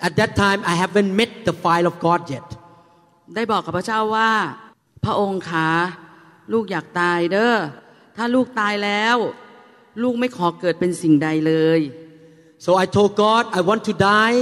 [0.07, 2.47] At that time, I haven't met the file of God yet.
[3.36, 4.31] ได้บอกกับพระเจ้าว่า
[5.03, 5.67] พระองค์ขา
[6.53, 7.55] ลูกอยากตายเด้อ
[8.17, 9.17] ถ้าลูกตายแล้ว
[10.03, 11.79] ลูกไม่ขอเกิดเป็นสิ่งใดเลย
[12.66, 14.38] So I told God, I want to die,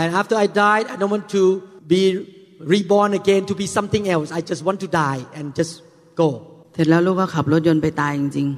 [0.00, 1.42] and after I died, I don't want to
[1.92, 2.02] be
[2.74, 4.28] reborn again to be something else.
[4.38, 5.72] I just want to die and just
[6.22, 6.28] go.
[6.74, 8.48] เสร็จแล้วลูกก็ขับรถยนต์ไปตายจริง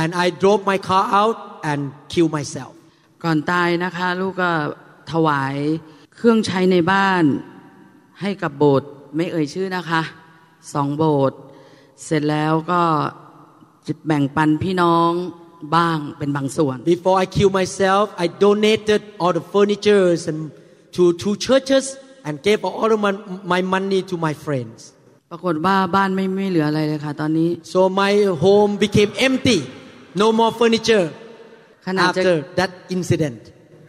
[0.00, 1.38] And I drove my car out
[1.70, 1.80] and
[2.12, 2.72] killed myself.
[2.98, 4.50] ๆก่อนตายนะคะ ลูกก็
[5.12, 5.56] ถวาย
[6.16, 7.24] เครื่องใช้ในบ้าน
[8.20, 10.02] ให้กับโบสถ์ไม่เอ่ยชื่อนะคะ
[10.72, 11.38] สองโบสถ์
[12.04, 12.82] เสร็จแล้วก็
[13.86, 15.10] จะแบ่งปันพี่น้อง
[15.75, 20.39] บ้างเป็นบางส่วน Before I killed myself, I donated all the furnitures and
[20.95, 21.85] to two churches
[22.25, 23.13] and gave all of my,
[23.53, 24.77] my money to my friends.
[25.31, 29.59] ปรากฏว่าบ้านไม่ไม่เหลืออะไรเลยค่ะ ตอนนี้ So my home became empty.
[30.21, 31.05] No more furniture
[31.87, 33.41] ขนาดจะ after that incident.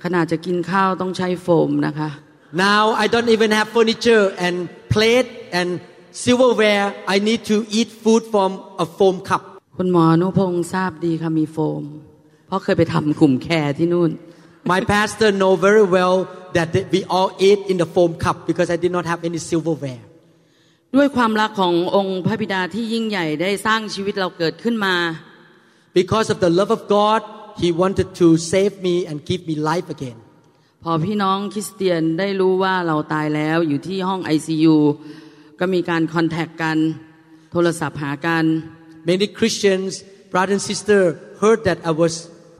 [0.04, 2.10] ขนาดจะกินข้าวต้องใช้โฟมนะคะ
[2.66, 4.56] Now I don't even have furniture and
[4.94, 5.28] plate
[5.58, 5.68] and
[6.22, 6.86] silverware.
[7.14, 8.50] I need to eat food from
[8.84, 9.42] a foam cup.
[9.81, 11.83] คุณหมออนุพงศ์ทราบดีค่ะมีโฟม
[12.47, 14.11] เพราะเคยไปทำกลุ่มแคร์ที่นู่น
[14.71, 16.15] My pastor know very well
[16.57, 20.01] that we all ate in the foam cup because I did not have any silverware.
[20.95, 24.95] ด้วยความรักขององค์พระบิดาที่ยิ่งใหญ่ได้สร้างชีวิตเราเกิดขึ้นมา
[25.99, 27.21] Because of the love of God,
[27.61, 30.17] He wanted to save me and give me life again.
[30.83, 34.75] พอพี่น้องคริสเตียนได้รู้ว่าเราตายแล้วอยู่ที่ห้อง ICU
[35.59, 36.77] ก็มีการคอนแทคกัน
[37.51, 38.45] โทรศัพท์หากัน
[39.10, 40.02] Many Christians,
[40.32, 41.00] brother and sister,
[41.42, 42.14] heard that I was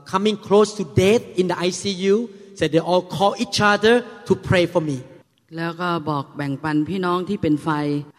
[0.05, 2.15] coming close to death in the ICU.
[2.57, 4.97] So they all call each other to pray for me.
[5.57, 7.69] แล้วก็บอกแบ่งปันพี่น้องที่เป็นไฟ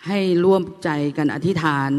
[0.07, 1.91] ให้ร่วมใจกันอธิษฐาน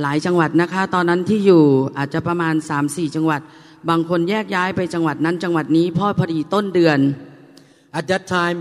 [0.00, 1.64] หลายจังหวัดนะคะ ตอนนั้นที่อยู่
[1.98, 3.40] อาจจะประมาณ 3-4 จังหวัด
[3.88, 6.98] บางคนแยกย้ายไปจังหวัดนั้นจังหวัดนี้เพ่อพอดีต้นเดือน
[7.98, 8.58] At that time,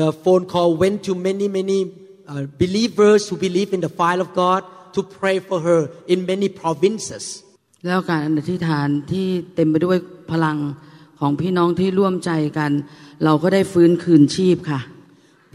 [0.00, 1.80] the phone call went to many, many
[2.26, 4.62] uh, believers who believe in the file of God
[4.94, 5.80] to pray for her
[6.12, 7.24] in many provinces.
[7.86, 9.98] แล้วการอธิษฐานที่เต็มไปด้วย
[10.30, 10.58] พลัง
[11.20, 12.70] ของพี่น้องที่ร่วมใจกัน
[13.24, 14.80] เราก็ได้ฟื้นคืนชีพค่ะ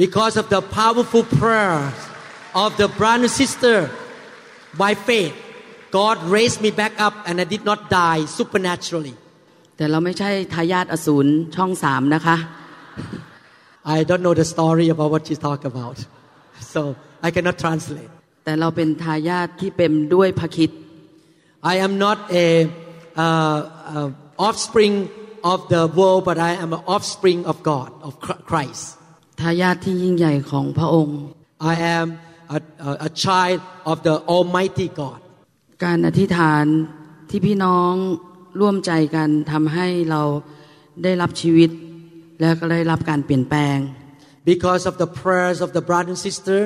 [0.03, 1.95] Because of the powerful prayers
[2.63, 3.77] of the brother and sister,
[4.83, 5.35] by faith,
[5.99, 9.15] God raised me back up and I did not die supernaturally.
[9.77, 12.37] แต่เราไม่ใช่ทายาทอสูรช่องสามนะคะ
[13.95, 15.97] I don't know the story about what you talk about,
[16.73, 16.81] so
[17.25, 18.11] I cannot translate.
[18.46, 20.70] แต่เราเป็นทายาทที่เป็นด้วยพระคิด
[21.72, 22.48] I am not a
[23.24, 23.58] uh,
[23.96, 24.08] uh,
[24.48, 24.94] offspring
[25.52, 28.84] of the world, but I am an offspring of God, of Chr- Christ.
[29.42, 31.18] ทายาทที่ยิ่งใหญ่ของพระองค์
[31.72, 32.06] I am
[32.56, 35.18] a, a, a child of the Almighty God.
[35.84, 36.64] การอธิษฐาน
[37.30, 37.92] ที่พี่น้อง
[38.60, 40.22] ร่วมใจกันทำให้เรา
[41.02, 41.70] ได้รับชีวิต
[42.40, 43.78] และก็ได้รับการเปลี่ยนแปลง
[44.52, 46.60] Because of the prayers of the brother and sister,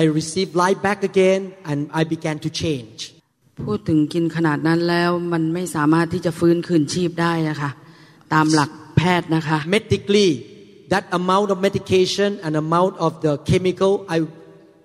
[0.00, 2.98] I received life back again and I began to change.
[3.66, 7.70] พูดถึงกินขนาดนั้นแล้วมันไม่สามารถที่จะฟื้นคืนชีพได้นะคะ
[8.32, 10.28] ตามหลักแพทย์นะคะ Medically,
[10.92, 14.18] that amount of medication and amount of the chemical, I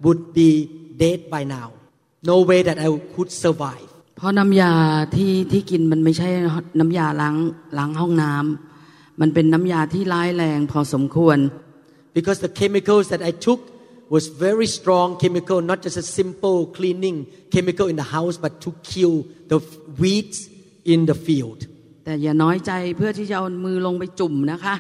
[0.04, 0.50] would be
[1.04, 1.68] dead by now.
[2.32, 3.88] No way that I could survive.
[4.18, 4.74] เพราะน้ำยา
[5.16, 6.30] ที่ที่กินมันไม่ใช่
[6.80, 7.36] น้ำยาล้าง
[7.78, 11.38] ล้างห้องน้ำมันเป็นน้ำยาที่ร้ายแรงพอสมควร
[12.16, 13.60] Because the chemicals that I took
[14.10, 18.70] was very strong chemical, not just a simple cleaning chemical in the house, but to
[18.84, 19.60] kill the
[20.02, 20.50] weeds
[20.94, 21.60] in the field.
[22.06, 24.76] แต่อย่าน้อยใจเพื่อที่จะเอามือลงไปจุ่มนะคะ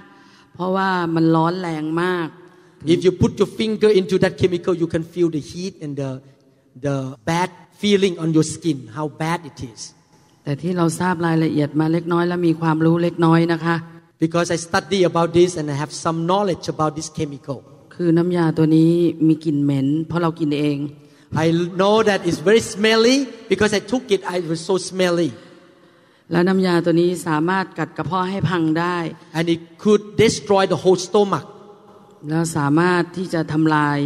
[0.55, 2.27] เพราะว่ามันร้อนแรงมาก
[2.93, 6.11] If you put your finger into that chemical, you can feel the heat and the,
[6.85, 6.95] the
[7.31, 7.49] bad
[7.81, 9.81] feeling on your skin, how bad it is.
[10.43, 13.75] แต่ที่เราทราบรายละเอียดมาเล็กน้อยและมีความรู้เล็กน้อยนะคะ
[14.23, 17.57] Because I study about this and I have some knowledge about this chemical.
[18.02, 18.92] คือน้ำยาตัวนี้
[19.28, 20.78] มีกลิ่นเหม็น เพราะเรากินเอง
[21.44, 21.46] I
[21.80, 23.16] know that it's very smelly
[23.50, 25.30] because I took it, I was so smelly.
[26.30, 28.98] แล้วน้ำยาตัวนี้สามารถกัดกระเพาะให้พังได้
[29.38, 31.46] And it could destroy the whole stomach.
[32.28, 33.98] แล้วสามารถที่จะทำลาย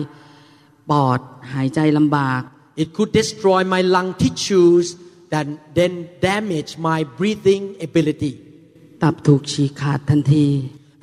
[0.91, 1.21] ปอด
[1.55, 2.43] หายใจลำบาก
[2.83, 4.87] It could destroy my lung tissues
[5.39, 5.93] and then
[6.29, 8.33] damage my breathing ability
[9.03, 10.49] ตับถูกฉีกขาดทันที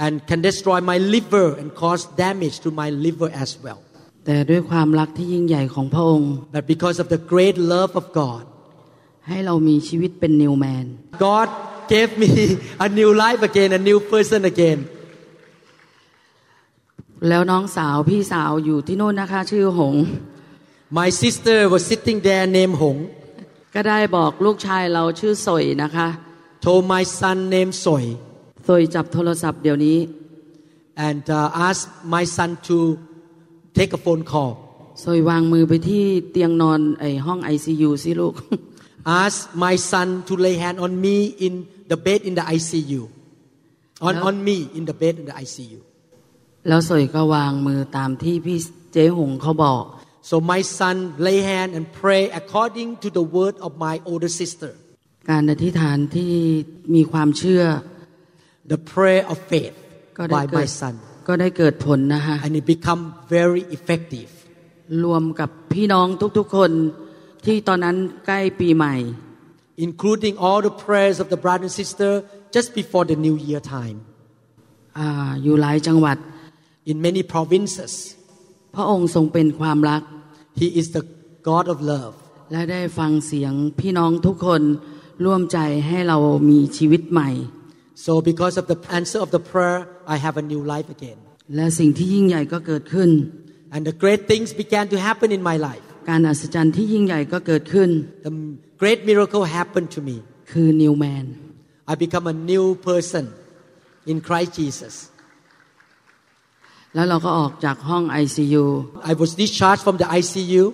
[0.03, 3.79] and can destroy my liver and cause damage to my liver as well.
[4.25, 8.43] แต่ด้วยความรักที่ยิ่งใหญ่ของพระองค์ But because of the great love of God,
[9.27, 10.85] ให้เรามีชีวิตเป็นนิวแมน
[11.27, 11.47] God
[11.93, 12.31] gave me
[12.85, 14.79] a new life again, a new person again.
[17.29, 19.95] แล้วน้องสาวพี่สาวอยู่ที่โน่นนะคะ ชื่อหง
[20.99, 22.99] My sister was sitting there named Hong,
[23.75, 26.07] ก็ได้บอกลูกชายเราชื่อสอยนะคะ
[26.65, 28.05] told my son named Soy,
[28.67, 29.97] สอยจับโทรศัพท์เดี๋ยวนี้
[31.07, 32.77] and uh, asked my son to
[33.77, 34.51] take a phone call.
[35.03, 38.35] สอยวางมือไปที่เตียงนอนไอห้องไอซียูสิลูก
[39.21, 41.53] Ask my son to lay hand on me in
[41.91, 43.01] the bed in the ICU.
[44.07, 44.27] On, Yeah.
[44.27, 45.79] on me in the bed in the ICU.
[46.67, 48.57] แล้วสอยก็วางมือตามที่พี่
[48.93, 49.83] เจ๊หงเขาบอก
[50.29, 50.97] So my son
[51.27, 54.71] lay hand and pray according to the word of my older sister.
[55.29, 56.31] การอธิษฐานที่
[56.95, 57.63] มีความเชื่อ
[58.71, 59.75] The prayer of faith
[60.17, 60.93] ก็ได้ by เกิ my ด son.
[61.27, 63.01] ก็ได้เกิดผลนะคะ And it become
[63.35, 64.29] very effective.
[65.05, 66.07] รวมกับพี่น้อง
[66.37, 66.71] ทุกๆคน
[67.45, 68.95] ที่ตอนนั้นใกล้ปีใหม่
[69.87, 72.11] including all the prayers of the brother and sister
[72.55, 73.97] just before the New Year time
[74.97, 75.07] อา
[75.43, 76.17] อยู่หลายจังหวัด
[76.91, 77.93] in many provinces.
[78.75, 80.01] พระองค์ทรงเป็นความรัก
[80.59, 81.03] He is the
[81.49, 82.13] God of love.
[82.51, 84.61] และได้ฟังเสียงพี่น้องทุกคน
[85.25, 86.17] ร่วมใจให้เรา
[86.49, 87.29] มีชีวิตใหม่
[88.04, 89.78] So because of the answer of the prayer,
[90.14, 91.18] I have a new life again.
[91.54, 93.10] และสิ่งที่ยิ่งใหญ่ก็เกิดขึ้น
[93.74, 95.84] And the great things began to happen in my life.
[96.08, 97.90] การอัศจรรย์ที่ยิ่งใหญ่ก็เกิดขึ้น
[98.26, 98.32] The
[98.82, 100.16] great miracle happened to me.
[100.52, 101.24] คือนิวแมน
[101.92, 103.24] I become a new person
[104.10, 104.94] in Christ Jesus.
[106.94, 108.64] แล้วเราก็ออกจากห้อง ICU
[109.10, 110.64] I was discharged from the ICU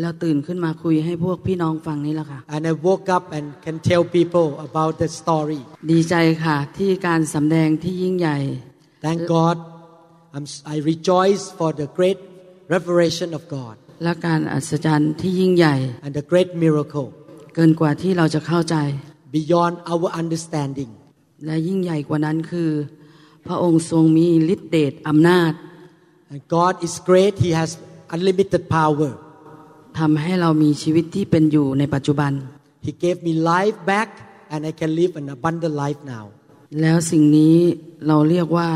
[0.00, 5.60] แล้วตื่นขึ้นมาคุยให้พวกพี่น้องฟังนี่แหละค่ะ and I woke up and can tell people about the story.
[5.92, 8.38] ดีใจค่ะที่การสำแดงที่ยิ่งใหญ่
[9.06, 9.56] Thank God.
[10.36, 12.18] I'm, I rejoice for the great
[12.74, 17.08] revelation of God และการอัศจรรย์ที่ยิ่งใหญ่ and the great miracle
[17.54, 18.76] เกินกว่าที่เราจะเข้าใจ
[19.36, 20.90] beyond our understanding.
[21.46, 22.70] และยิ่งใหญ่กว่านั้นคือ
[23.46, 25.52] พระองค์ทรงมีฤทธิเดชอำนาจ
[26.32, 27.34] And God is great.
[27.44, 27.70] He has
[28.14, 29.10] unlimited power.
[29.98, 32.32] ทำให้เรามีชีวิตที่เป็นอยู่ในปัจจุบัน
[32.86, 34.08] He gave me life back
[34.52, 36.24] and I can live an abundant life now.
[36.80, 37.56] แล้วสิ่งนี้
[38.06, 38.68] เราเรียกว่า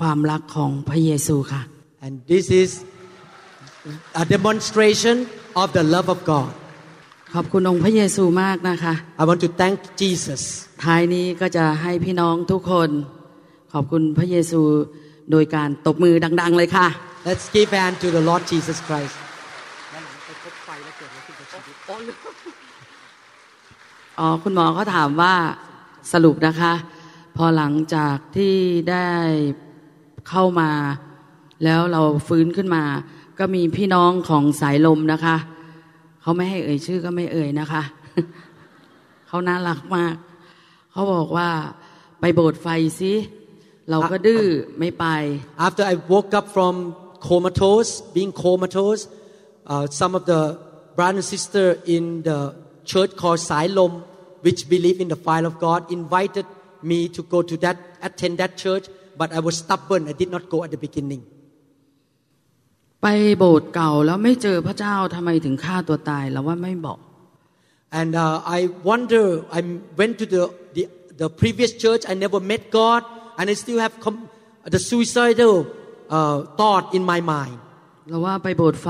[0.00, 1.62] ความรักของพระเยซูค่ะ
[2.04, 2.70] And this is
[4.22, 5.16] a demonstration
[5.62, 6.50] of the love of God.
[7.34, 10.42] ขอบคุณองค์พระเยซูมากนะคะ I want to thank Jesus.
[10.84, 12.90] ท้ายนี้ก็จะให้พี่น้องทุกคน
[13.72, 14.60] ขอบคุณพระเยซู
[15.30, 16.86] โดยการตบมือดัง ๆ เลยค่ะ
[17.28, 19.23] Let's give hand to the Lord Jesus Christ.
[24.20, 25.34] อ๋อคุณหมอเขาถามว่า
[26.12, 26.72] สรุปนะคะ
[27.36, 28.54] พอหลังจากที่
[28.90, 29.08] ได้
[30.28, 30.70] เข้ามา
[31.64, 32.84] แล้วเราฟื้นขึ้นมา
[33.38, 35.36] ก็มีพี่น้องของสายลมนะคะ
[36.20, 37.82] เขาไม่ให้เอ่ยชื่อก็ไม่เอ่ยนะคะ
[39.28, 40.14] เขาน่ารักมาก
[40.92, 41.48] เขาบอกว่า
[42.20, 42.66] ไปโบสถ์ไฟ
[43.00, 43.12] สิ
[43.90, 44.44] เราก็ดื้อ
[44.78, 45.04] ไม่ไป
[45.66, 46.74] After I woke up from
[47.28, 49.02] comatose, being comatose,
[49.72, 50.42] uh, some of the
[50.96, 53.93] brother and sister in the church called Sailom,
[54.45, 56.45] which believe in the fire of God, invited
[56.89, 58.85] me to go to that, attend that church,
[59.19, 60.01] but I was stubborn.
[60.11, 61.23] I did not go at the beginning.
[63.03, 66.99] ไปโบสถ์เก่าแล้วไม่เจอพระเจ้าทำไมถึงฆ่าตัวตายเราว่าไม่บอก
[67.99, 69.23] And uh, I wonder,
[69.57, 69.59] I
[69.99, 70.43] went to the,
[70.75, 70.83] the,
[71.21, 73.01] the previous church, I never met God,
[73.39, 74.29] and I still have com-
[74.75, 75.55] the suicidal
[76.17, 77.57] uh, thought in my mind.
[78.09, 78.89] เราว่าไปโบสถ์ไฟ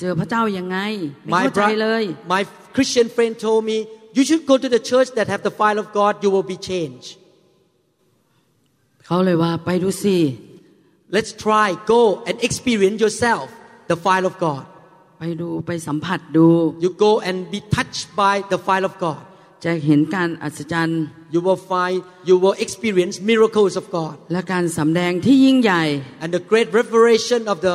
[0.00, 0.78] เจอพระเจ้ายังไง
[1.24, 2.42] ไม่ My, เข้าใจ bro- เลย my
[2.76, 3.78] Christian friend told me,
[4.16, 6.58] you should go to the church that have the fire of God, you will be
[6.70, 7.08] changed.
[9.06, 10.16] เขาเลยว่าไปดูสิ
[11.16, 13.46] Let's try, go and experience yourself
[13.90, 14.64] the fire of God.
[15.20, 16.46] ไปดูไปสัมผัสดู
[16.84, 19.22] You go and be touched by the fire of God.
[19.64, 21.02] จะเห็นการอัศจรรย์
[21.34, 25.84] You will find, you will experience miracles of God และการสำแดงที่ยิ่งใหญ่
[26.22, 27.74] and the great revelation of the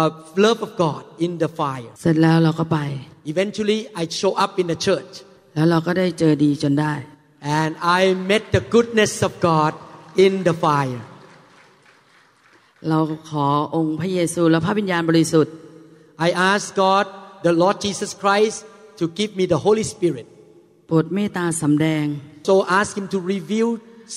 [0.00, 0.10] uh,
[0.46, 1.90] love of God in the fire.
[2.00, 2.78] เสร็จแล้วเราก็ไป
[3.32, 5.12] Eventually, I show up in the church
[5.54, 6.94] แล้วเราก็ได้เจอดีจนได้
[7.60, 9.72] and I met the goodness of God
[10.24, 11.02] in the fire.
[12.88, 12.98] เรา
[13.30, 15.54] ขอองค์พระเยซูและพระวิญญาณบริสุทธิ์
[16.26, 17.04] I asked God,
[17.46, 18.58] the Lord Jesus Christ,
[18.98, 20.26] to give me the Holy Spirit.
[20.86, 22.04] โปรดเมตตาสำแดง
[22.48, 23.70] So ask Him to reveal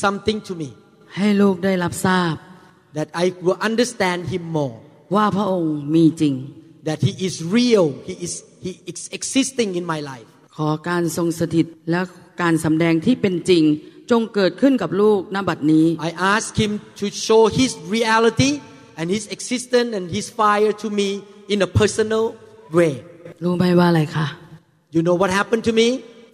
[0.03, 0.69] something to me
[1.17, 2.35] ให้ลูกได้รับทราบ
[2.97, 4.75] that I will understand Him more.
[5.15, 6.35] ว่าพระองค์มีจริง
[6.87, 7.85] That He is real.
[8.07, 8.33] He is
[8.65, 10.27] He is existing in my life.
[10.55, 12.01] ขอการทรงสถิตและ
[12.41, 13.63] การสำแดงที่เป็นจริง
[14.11, 18.51] จงเกิดขึ้นกับลูกณบัดนี้ I ask Him to show His reality
[18.99, 21.09] and His existence and His fire to me
[21.53, 22.25] in a personal
[22.77, 22.93] way.
[23.43, 24.27] รู้ไหมว่าอะไรคะ
[24.95, 25.87] You know what happened to me?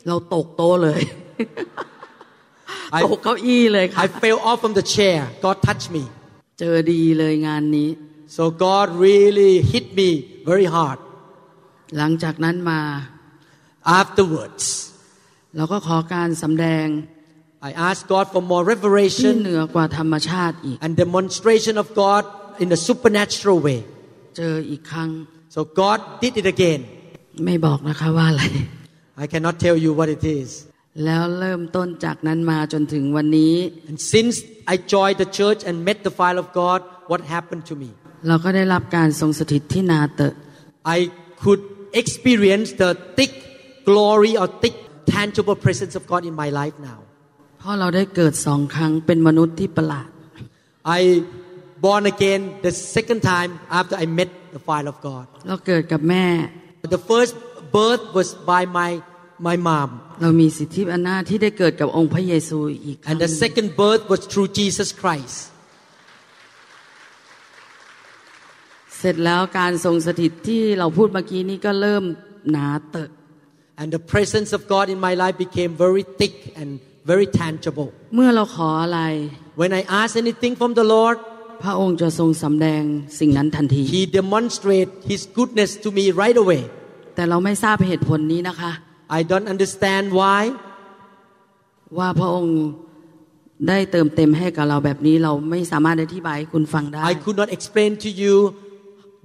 [0.08, 1.02] เราตกโต๊ะเลย
[2.98, 5.20] I, ตกเก้าอี้เลยค่ะ I fell off from the chair.
[5.46, 6.04] God touched me.
[6.60, 7.90] เจอดีเลยงานนี้
[8.36, 10.10] So God really hit me
[10.50, 11.00] very hard.
[11.97, 12.81] หลังจากนั้นมา
[14.01, 14.65] Afterwards,
[15.57, 16.87] เราก็ขอการสำแดง
[17.69, 22.23] I asked God for more ที่ revelation เหนือกว่าธรรมชาติอีก and demonstration of God
[22.63, 23.81] in a supernatural way.
[24.37, 25.11] เจออีกครั้ง
[25.55, 26.81] So God did it again.
[27.47, 28.45] ไม่บอกนะคะว่าอะไร
[29.23, 30.49] I cannot tell you what it is.
[31.05, 33.55] แล้วเริ่มต้นจากนั้นมาจนถึงวันนี้
[33.91, 34.35] And since
[34.73, 37.91] I joined the church and met the fire of God, what happened to me?
[38.29, 40.33] เราก็ได้รับการทรงสถิตที่นาเตอะ
[40.97, 40.99] I
[41.43, 41.63] could
[42.02, 43.34] experience the thick
[43.90, 44.76] glory or thick
[45.16, 47.00] tangible presence of God in my life now.
[47.60, 50.10] เพราะเราได้เกิดสองครั้งเป็นมนุษย์ที่ประหลาด
[51.00, 51.02] I
[51.86, 55.26] born again the second time after I met the fire of God.
[55.48, 56.28] เราเกิดกับแม่
[56.96, 57.34] The first
[57.78, 58.92] birth was by my
[59.48, 59.90] my mom,
[60.22, 65.38] เรามีสิทธิอำนาจที่ได้เกิดกับองค์พระเยซูอีกครั้ง and the second birth was through Jesus Christ.
[69.01, 72.05] เสร็จแล้วการทรงสถิตที่เราพูดเมื่อกี้นี้ก็เริ่ม
[72.51, 73.09] หนาเตอะ
[73.81, 76.71] And the presence of God in my life became very thick and
[77.11, 77.89] very tangible.
[78.15, 79.01] เมื่อเราขออะไร
[79.61, 81.17] When I ask anything from the Lord,
[81.63, 82.83] พระองค์จะทรงสำแดง
[83.21, 86.63] สิ่งนั้นทันที He demonstrates His goodness to me right away.
[87.15, 88.73] แต่เราไม่ทราบเหตุผลนี้นะคะ
[89.19, 90.43] I don't understand why,
[91.99, 92.57] ว่าพระองค์
[93.69, 98.35] ได้เติมเต็มให้กับเราแบบนี้เราไม่สามารถอธิบายให้คุณฟังได้ I could not explain to you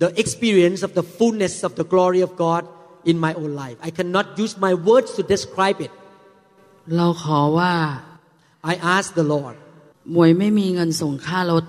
[0.03, 2.63] the experience of the fullness of the glory of God
[3.11, 3.79] in my own life.
[3.89, 5.93] I cannot use my words to describe it.
[6.97, 7.73] เราขอว่า
[8.73, 9.57] I asked the Lord.
[10.13, 11.65] หมวยไม่มีเงินส่งค่ารถ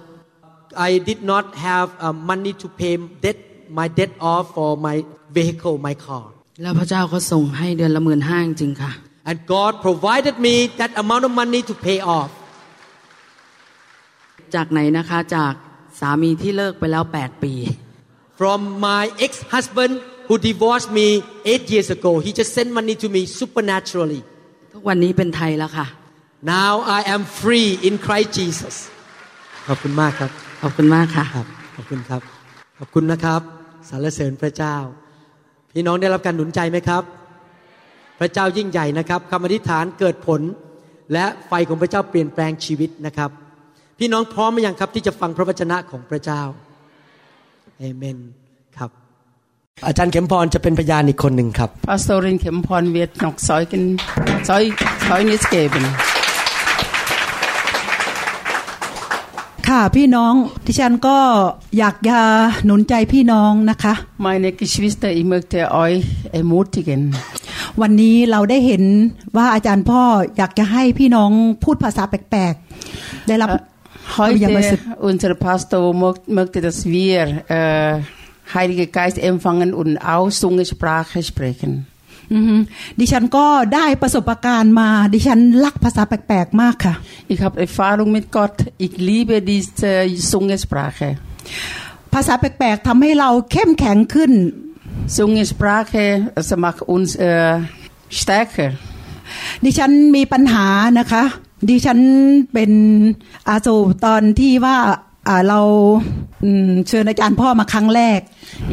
[0.89, 2.95] I did not have uh, money to pay
[3.25, 3.39] debt,
[3.79, 4.95] my debt off for my
[5.37, 6.25] vehicle, my car.
[6.61, 8.91] แล้วพระเจ้าก็ส่งให้เดือนละหมื่นห้าจริงๆค่ะ
[9.29, 12.29] And God provided me that amount of money to pay off.
[14.55, 15.53] จากไหนนะคะจาก
[15.99, 17.53] สามีที่เลิกไปแล้ว 8 ปี
[18.40, 19.92] From my ex-husband
[20.28, 21.06] who divorced me
[21.50, 24.20] eight years ago, he just sent money to me supernaturally.
[24.74, 25.86] ทุกวันนี้เป็นไทยแล้วค่ะ
[26.54, 28.74] Now I am free in Christ Jesus.
[29.68, 30.30] ขอบคุณมากครับ
[30.62, 31.46] ขอบคุณมากค่ะครับ
[31.76, 32.22] ขอบคุณครับ
[32.78, 33.40] ขอบคุณนะครับ
[33.88, 34.76] สรรเสริญพระเจ้า
[35.72, 37.02] พี่น้องได้รับการหนุนใจไหมครับ
[38.20, 40.40] พระเจ้ายิ่งใหญ่นะครับคำอธิษฐานเกิดผล
[41.12, 43.30] และไฟของพระเจ้าเปลี่ยนแปลงชีวิตนะครับ
[43.98, 46.42] พี่น้องพร้อมหรือยังครับที่จะฟังพระวจนะของพระเจ้า
[47.80, 48.18] เอเมน
[48.78, 48.90] ครับ
[49.86, 53.84] อาจารย์เข็มพรจะเป็นพยานอีกคนหนึ่งครับ Pastorin Kempon wird noch Zeugen,
[54.48, 54.72] Zeug,
[55.08, 55.84] Zeugnis geben.
[59.68, 60.34] ค่ะพี่น้อง
[60.66, 61.18] ดิฉันก็
[61.78, 62.18] อยากจะ
[62.64, 63.94] หนุนใจพี่น้องนะคะ
[64.26, 66.00] Meine Geschwister, ich möchte euch
[66.38, 67.00] ermutigen.
[67.80, 68.82] วันนี้เราได้เห็น
[69.36, 70.02] ว่าอาจารย์พ่อ
[70.36, 71.30] อยากจะให้พี่น้อง
[71.64, 73.50] พูดภาษาแปลกๆ ได้รับ
[74.17, 74.77] Heute, was-
[75.09, 77.21] unser Pastor mo- möchte, dass wir
[77.57, 78.01] äh,
[78.55, 81.73] Heilige Geist empfangen und auch Zungensprache sprechen.
[82.35, 82.55] อือฮึ
[82.99, 83.45] ดิฉันก็
[83.75, 86.95] ได้ประสบการณ์มา ดิฉันรักภาษาแปลกๆมากค่ะ
[87.33, 88.55] Ich habe Erfahrung mit Gott.
[88.85, 89.91] Ich liebe diese
[90.31, 91.09] Zungensprache.
[92.13, 94.31] ภาษาแปลกๆทำให้เราเข้มแข็งขึ้น
[95.17, 96.05] Zungensprache
[96.37, 97.59] also macht uns äh,
[98.19, 98.69] stärker.
[99.65, 100.67] ดิฉันมีปัญหา
[100.99, 101.23] นะคะ
[101.68, 101.98] ดิฉัน
[102.52, 102.72] เป็น
[103.48, 103.68] อาโศ
[104.04, 104.78] ตอนที่ว่า
[105.48, 105.60] เรา
[106.88, 108.20] เชิญอาจารย์พ่อมาครั้งแรก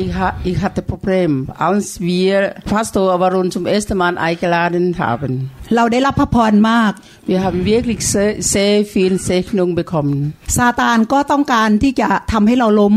[0.03, 1.31] Ich, ha ich hatte Problem,
[1.67, 2.35] als wir
[2.71, 5.31] Pastor Avarun zum ersten Mal eingeladen haben.
[5.75, 6.91] เราได้รับพระพรมาก
[7.31, 10.17] Wir haben wirklich sehr, sehr viel Segnung bekommen.
[10.57, 12.95] ซาตานก็ต้องการที่จะทำให้เราล้ม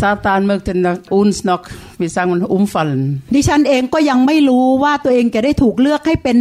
[0.00, 1.62] Satan möchte noch, uns noch,
[2.00, 3.02] wie sagen wir, umfallen.
[3.34, 6.38] ดิฉันเองก็ยังไม่รู้ว่าตัวเองจะได้ถูกเลือกให้เป็น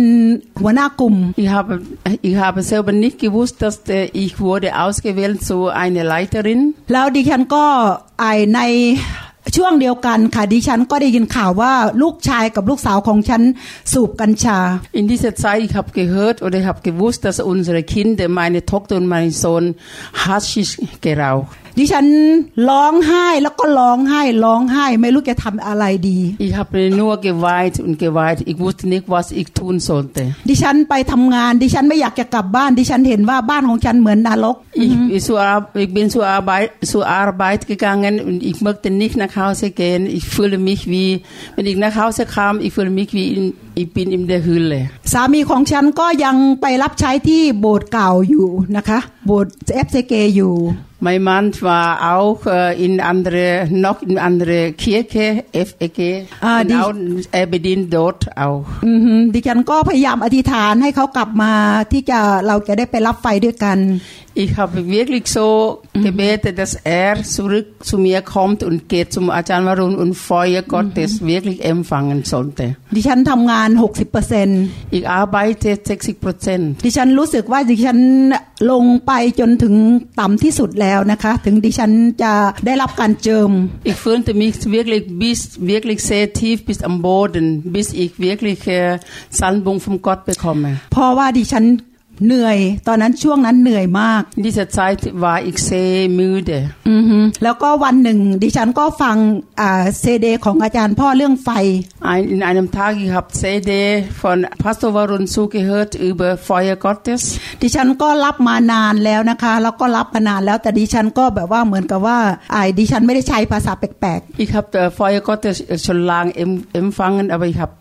[0.62, 1.72] หัวหน้ากลุ่ม Ich habe,
[2.30, 6.60] ich habe selber nicht gewusst, dass der, ich wurde ausgewählt zu einer Leiterin.
[6.94, 7.64] แล้วดิฉันก็็
[8.20, 8.60] ไอใน
[9.56, 13.42] ช่วงเดียวกันค่ะดิฉันก็ได้ยินข่าวว่าลูกชายกับลูกสาวของฉัน
[13.94, 14.60] สูบกัญชา
[15.00, 18.94] In dieser Zeit, ich habe gehört oder ich habe gewusst, dass unsere Kinder, meine Tochter
[19.00, 19.66] und mein Sohn,
[20.24, 20.74] Haschisch
[21.08, 21.58] geraucht.
[21.80, 22.06] ดิฉัน
[22.70, 28.40] ร้องไห้แล้วก็ร้องไห้ร้องไห้ ไม่รู้จะทำอะไรดี Ich habe nur geweint und geweint.
[28.52, 30.24] Ich wusste nicht, was ich tun sollte.
[30.50, 38.38] ดิฉันไปทำงาน ดิฉันไม่อยากจะกลับบ้าน ดิฉันเห็นว่าบ้านของฉันเหมือนนรก Ich, ich, zur Ar- ich bin zur Arbeit, zur Arbeit gegangen und
[38.52, 40.02] ich möchte nicht nach Hause gehen.
[40.18, 41.10] Ich fühle mich wie,
[41.56, 43.46] wenn ich nach Hause kam, ich fühle mich wie in,
[43.82, 44.80] Ich bin in der Höhle.
[45.14, 50.56] สามีของฉันก็ยังไปรับใช้ที่โบสถ์เก่าอยู่นะคะ โบสถ์เอฟเซเกอยู่
[51.08, 55.26] Mein Mann war auch äh, in andere, noch in andere Kirche,
[55.70, 56.00] FEG,
[56.42, 56.94] Ah, und die- auch,
[57.40, 58.66] er bedient dort auch.
[58.88, 61.54] อือหือดิฉันก็พยายามอธิษฐานให้เขากลับมา
[61.92, 63.78] ที่จะเราจะได้ไปรับไฟด้วยกัน
[64.46, 65.48] Ich habe wirklich so
[66.08, 71.12] gebetet, dass er zurück zu mir kommt und geht zum Ajahn Varun und Feuer Gottes
[71.32, 72.66] wirklich empfangen sollte.
[72.96, 74.48] ดิฉันทำงาน60เปอร์เซ็น
[74.98, 76.66] Ich arbeite 60 Prozent.
[76.86, 78.00] ดิฉันรู้สึกว่าดิฉัน
[78.72, 79.76] ลงไปจนถึง
[80.20, 81.92] ต่ำที่สุดแล้วนะคะ ถึงดิฉัน
[82.24, 82.34] จะ
[82.66, 83.52] ได้รับการเจิม
[83.90, 85.40] Ich fühlte mich wirklich bis
[85.74, 89.00] wirklich sehr tief bis am Boden, bis ich wirklich äh,
[89.40, 90.70] Salbung vom Gott bekomme.
[90.94, 91.66] เพราะว่าดิฉัน
[92.26, 96.58] เหนื่อยตอนนั้นช่วงนั้นเหนื่อยมาก In dieser Zeit war ich sehr müde.
[96.90, 99.16] อือฮึแล้วก็วันหนึ่งดิฉันก็ฟัง
[99.62, 101.50] อ่าเซเดของอาจารย์พ่อเรื่องไฟ
[102.12, 103.72] Ein, in einem Tag, ich habe CD
[104.22, 107.22] von Pastor Warun zugehört über Feuer Gottes.
[107.62, 112.20] ดิฉันก็รับมานานแล้วนะคะ แล้วก็รับมานานแล้วแต่ดิฉันก็แบบว่าเหมือนกับว่า
[112.52, 117.74] ไอ้ดิฉันไม่ได้ใช้ภาษาแปลก Ich habe äh, Feuer Gottes schon lange em- empfangen, aber ich habe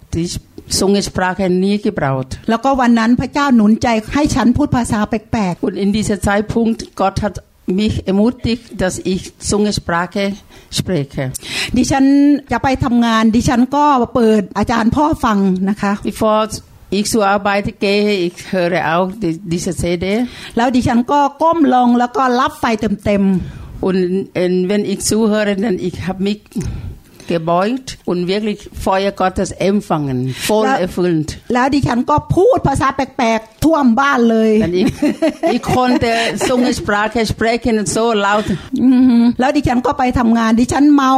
[0.68, 2.30] die Zungensprache nie gebraucht.
[2.40, 7.36] ๆแล้วก็วันนั้นพระเจ้าหนุนใจให้ฉันพูดภาษาแปลก Und in diesem Zeitpunkt, Gott hat
[7.80, 10.24] mich ermutigt, dass ich Zungensprache
[10.78, 11.24] spreche.
[11.50, 12.04] ๆดิฉัน
[12.52, 15.38] จะไปทำงาน ดิฉันก็เปิดอาจารย์พ่อฟัง
[15.70, 16.40] นะคะ Bevor
[16.98, 20.04] ich zur Arbeit gehe, ich höre auch die, diese CD.
[20.56, 22.64] แล้วดิฉันก็ก้มลงแล้วก็รับไฟ
[23.04, 23.24] เต็ม
[23.86, 26.40] Und äh, wenn ich zuhöre, dann ich habe mich
[27.34, 30.76] gebeugt und wirklich Feuer Gottes empfangen, voll Ja.
[30.86, 31.28] erfüllt.
[31.42, 34.90] ๆแล้วดิฉันก็พูดภาษาแปลกๆท่วมบ้านเลย Denn ich,
[35.54, 36.10] ich konnte
[36.48, 38.46] Zungensprache sprechen so laut.
[38.82, 41.12] อือหือแล้วดิฉันก็ไปทำงานดิฉันเมา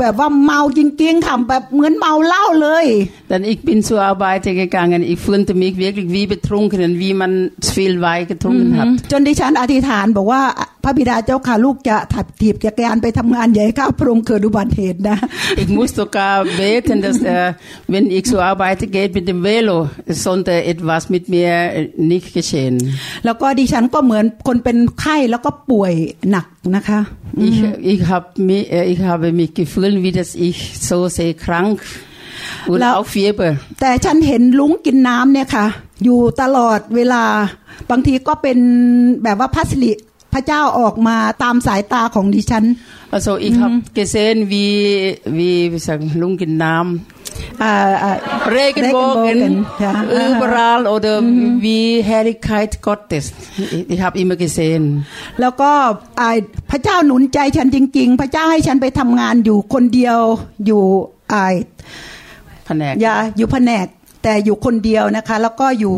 [0.00, 2.86] แบบว่าเมาจริงๆค่ะแบบเหมือนเมาเหล้าเลย
[3.30, 5.00] Denn ich bin zur Arbeit gegangen.
[5.12, 7.32] Ich fühlte mich wirklich wie betrunken, wie man
[7.64, 8.88] zu viel Wein getrunken hat.
[9.10, 10.42] จนดิฉันอธิษฐานบอกว่า
[10.84, 15.18] พระบิดาเจ้าค่ะลูกจะถัดถีบจักรยานไปทำงานใหญ่ข้าพระองค์เกิดอุบัติเหตุนะ
[15.61, 17.53] Ich muss sogar beten, dass äh,
[17.93, 19.77] wenn ich zur Arbeit gehe mit dem Velo,
[20.11, 22.75] es sollte etwas mit mir äh, nicht geschehen.
[23.25, 25.93] แล้วก็ดิฉันก็เหมือนคนเป็นไข้แล้วก็ป่วย
[26.31, 26.99] หนักนะคะ
[27.49, 27.59] Ich,
[27.93, 30.57] ich, hab mich, äh, ich habe mich gefühlt, wie dass ich
[30.89, 31.77] so sehr krank
[32.71, 33.51] und La- auch Fieber.
[33.81, 35.65] แต่ฉันเห็นลุงกินน้ำเนี่ยค่ะ
[36.03, 37.23] อยู่ตลอดเวลา
[37.89, 38.57] บางทีก็เป็น
[39.23, 39.91] แบบว่าพัสลิ
[40.32, 42.66] พระเจ้าออกมาตามสายตาของดิฉัน
[43.16, 46.90] Also ich habe gesehen, wie, wie, wie sagen, Lungennamen,
[47.62, 48.12] อ่าอ่า
[48.58, 49.52] Regenbogen,
[49.84, 49.92] ja.
[50.26, 51.14] überall oder
[51.64, 53.24] wie Herrlichkeit Gottes.
[53.62, 54.84] Ich, ich habe immer gesehen.
[55.40, 55.72] แล้วก็
[56.20, 56.30] อ่า
[56.70, 60.18] พระเจ้าหนุนใจฉันจริง ๆ พระเจ้าให้ฉันไปทำงานอยู่คนเดียว
[60.66, 60.82] อยู่
[61.32, 61.46] อ่า
[62.68, 62.94] Panek.
[63.02, 63.86] อย่าอยู่แผนก
[64.22, 65.92] แต่อยู่คนเดียวนะคะ แล้วก็อยู่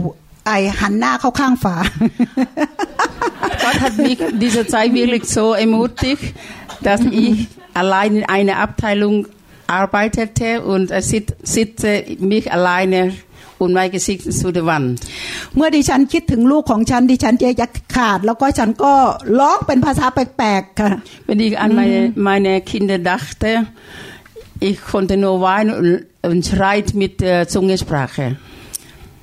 [0.46, 1.76] ไอหันหน้าเข้าข้างฝา
[3.69, 6.33] Gott hat mich diese Zeit wirklich so ermutigt,
[6.81, 9.27] dass ich allein in einer Abteilung
[9.67, 13.13] arbeitete und er sit, sitze mich alleine
[13.57, 14.99] und mein Gesicht zu der Wand.
[15.55, 18.93] เมื่อดิฉันคิดถึงลูกของฉันดิฉันจะขาด แล้วก็ฉันก็
[19.39, 20.91] ร้องเป็นภาษาแปลกๆค่ะ
[21.27, 23.49] Wenn ich an meine, meine Kinder dachte,
[24.69, 25.91] ich konnte nur weinen und,
[26.29, 28.25] und schreit mit der Zungensprache.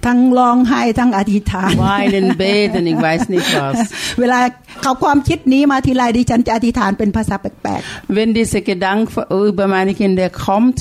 [0.08, 3.78] ทั้งร้องไห้ทั้งอธิษฐาน Weinen, beten, ich weiß nicht was.
[4.20, 4.40] เวลา
[4.82, 7.82] เขาความคิดนี้มาทีไรดิฉันจะอธิษฐานเป็นภาษาแปลก
[8.18, 9.10] Wenn dieser Gedanke
[9.52, 10.78] über meine Kinder kommt,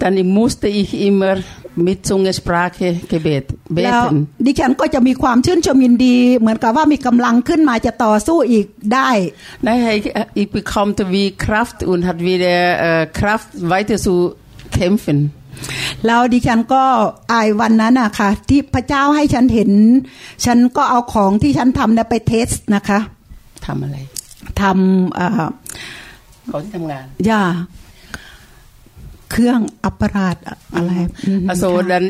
[0.00, 1.34] dann musste ich immer
[1.86, 4.18] mit Zungensprache gebet, ๆแล้ว beten.
[4.46, 9.10] ดิฉันก็จะมีความชื่นชมยินดี เหมือนกับว่ามีกำลังขึ้นมาจะต่อสู้อีกได้
[9.66, 10.06] Naja, ich,
[10.40, 14.14] ich bekommte wie Kraft und hat wieder äh, Kraft weiter zu
[14.80, 15.18] kämpfen.
[16.06, 16.82] แล้วดิฉันก็
[17.32, 19.70] อายวันนั้นอะค่ะ ที่พระเจ้าให้ฉันเห็น
[20.44, 22.98] ฉันก็เอาของที่ฉันทำเนี่ยไปเทสนะคะ
[23.66, 23.98] ทำอะไร
[24.60, 25.28] ทำอ่า
[26.52, 27.42] ก่อนที่ทำงานยา
[29.30, 30.36] เครื่องอัปราช
[30.74, 30.92] อะไร
[31.26, 32.06] อืม Also ค่ะ dann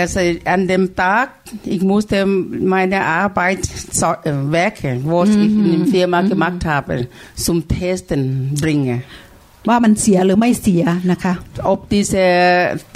[0.00, 0.20] also
[0.54, 1.28] an dem Tag,
[1.64, 2.26] ich musste
[2.74, 3.60] meine Arbeit
[4.00, 9.02] so, äh, Werke, wo ich in der Firma gemacht habe, zum Testen bringen.
[9.68, 11.32] ว่ามันเสียหรือไม่เสียนะคะ
[11.72, 12.24] Ob diese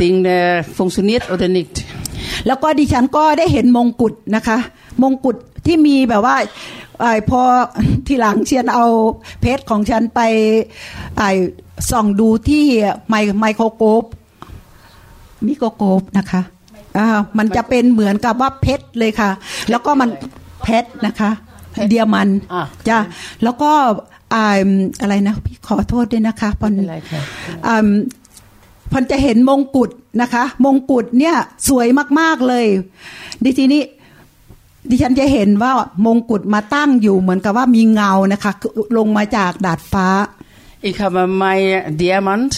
[0.01, 1.77] Ding äh, funktioniert oder nicht.
[2.47, 4.59] แล้วก็ดิฉันก็ได้เห็นมงกุฎนะคะ
[5.03, 6.37] มงกุฎที่มีแบบว่า
[7.01, 7.41] ไอ้พอ
[8.07, 8.87] ทีหลังเชียนเอา
[9.41, 10.21] เพชรของฉันไป
[11.19, 11.31] ไอ้
[11.91, 12.65] ส่องดูที่
[13.09, 14.05] ไมไมโครโกป
[15.47, 16.43] มิโครโกปนะคะ
[16.99, 17.07] อ่า
[17.39, 19.31] มันจะเป็นเหมือนกับว่าเพชรเลยค่ะ
[19.71, 20.11] แล้วก็มัน
[20.63, 21.31] เพชรนะคะ
[21.89, 22.99] เดียมันอะจ้ะ
[23.43, 23.73] แล้วก็
[24.35, 24.69] อ่า
[25.01, 27.21] อะไรนะพี่ขอโทษด้วยนะคะปอนไม่เป็นไรค่ะ
[27.67, 27.89] อืม
[28.93, 31.37] พันจะเห็นมงกุฎนะคะ มงกุฎเนี่ย
[31.69, 31.87] สวย
[32.21, 32.67] มากๆเลย
[33.45, 33.83] ดิทีนี้
[34.91, 35.73] ดิฉันจะเห็นว่า
[36.07, 38.53] มงกุฎมาตั้งอยู่เหมือนกับว่ามีเงานะคะ
[38.97, 40.09] ลงมาจากดาดฟ้า
[40.89, 42.53] Ich habe mein Diamant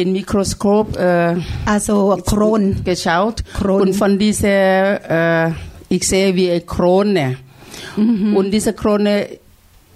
[0.00, 1.88] in Mikroskop äh, อาโซ
[2.26, 3.80] โครน geschaut Krone.
[3.82, 5.46] und von dieser, äh,
[5.96, 7.26] ich sehe wie eine Krone.
[8.38, 9.12] Und diese Krone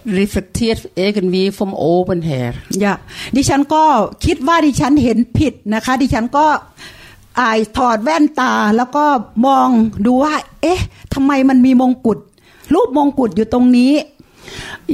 [0.06, 2.52] reflektiert irgendwie vom oben her.
[2.80, 2.94] อย่า
[3.36, 3.84] ดิฉันก็
[4.24, 6.46] คิดว่าดิฉันเห็นผิดนะคะ ดิฉันก็
[7.40, 9.04] อายถอดแว่นตาแล้วก็
[9.46, 9.68] มอง
[10.06, 10.80] ดูว่า เอ๊ะ
[11.14, 12.18] ทำไมมันมีมงกุฎ
[12.74, 13.92] รูปมงกุฎอยู่ตรงนี้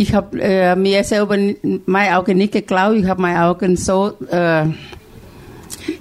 [0.02, 1.36] Ich habe äh, mir selber
[1.86, 4.66] meine Augen nicht geglaubt, ich habe meine Augen so, äh,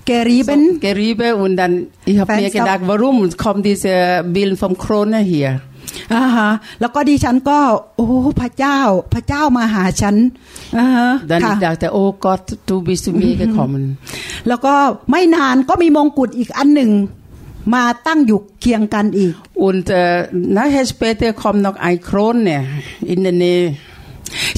[0.06, 1.74] เกรีเป็น so gerieben und dann
[2.12, 2.60] ich habe mir Fenster.
[2.60, 5.52] gedacht, warum kommt diese Bild vom Krone hier?
[6.14, 6.50] อ่าฮะ
[6.82, 7.60] แล้วก็ดิฉันก็
[7.98, 8.08] โอ้
[8.42, 8.80] พระเจ้า
[9.14, 10.16] พระเจ้ามาหาฉัน
[10.78, 13.84] อ่าฮะ Dann ค่ะ ich dachte, oh Gott, du bist zu mir gekommen.
[14.48, 14.74] แล้วก็
[15.12, 16.92] ไม่นานก็มีมงกุฎอีกอันหนึ่ง
[17.76, 19.34] มาตั้งอยู่เคียงกันอีก
[19.68, 20.28] Und äh,
[20.58, 22.56] nachher später kommt noch eine Krone
[23.14, 23.66] in der Nähe.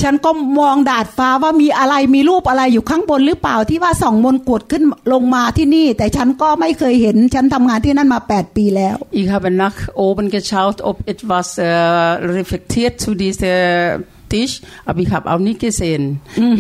[0.02, 11.64] ฉันก็มองดาดฟ้าว่ามีอะไรมีรูปอะไรอยู่ข้างบนหรือเปล่าที่ว่าส่องมนกุฎขึ้นลงมาที่นี่ แต่ฉันก็ไม่เคยเห็นฉันทำงานที่นั่นมาแปดปีแล้ว Ich habe nach oben geschaut, ob etwas äh,
[12.38, 14.04] reflektiert zu diesem
[14.34, 14.56] Tisch,
[14.86, 16.04] aber ich habe auch nicht gesehen.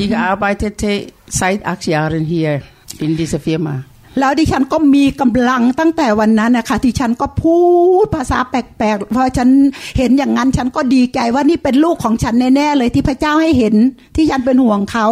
[0.04, 1.08] Ich arbeitete
[1.40, 2.52] seit acht Jahren hier
[3.00, 3.74] in dieser Firma.
[4.20, 7.58] แล้วดิฉันก็มีกำลังตั้งแต่วันนั้นนะคะที่ฉันก็พู
[8.04, 9.50] ดภาษาแปลกๆพอฉัน
[9.98, 13.76] เห็นอย่างนั้นฉันก็ดีใจว่านี่เป็นลูกของฉันแน่ๆเลยที่พระเจ้าให้เห็น
[14.16, 15.08] ที่ฉันเป็นห่วงเขา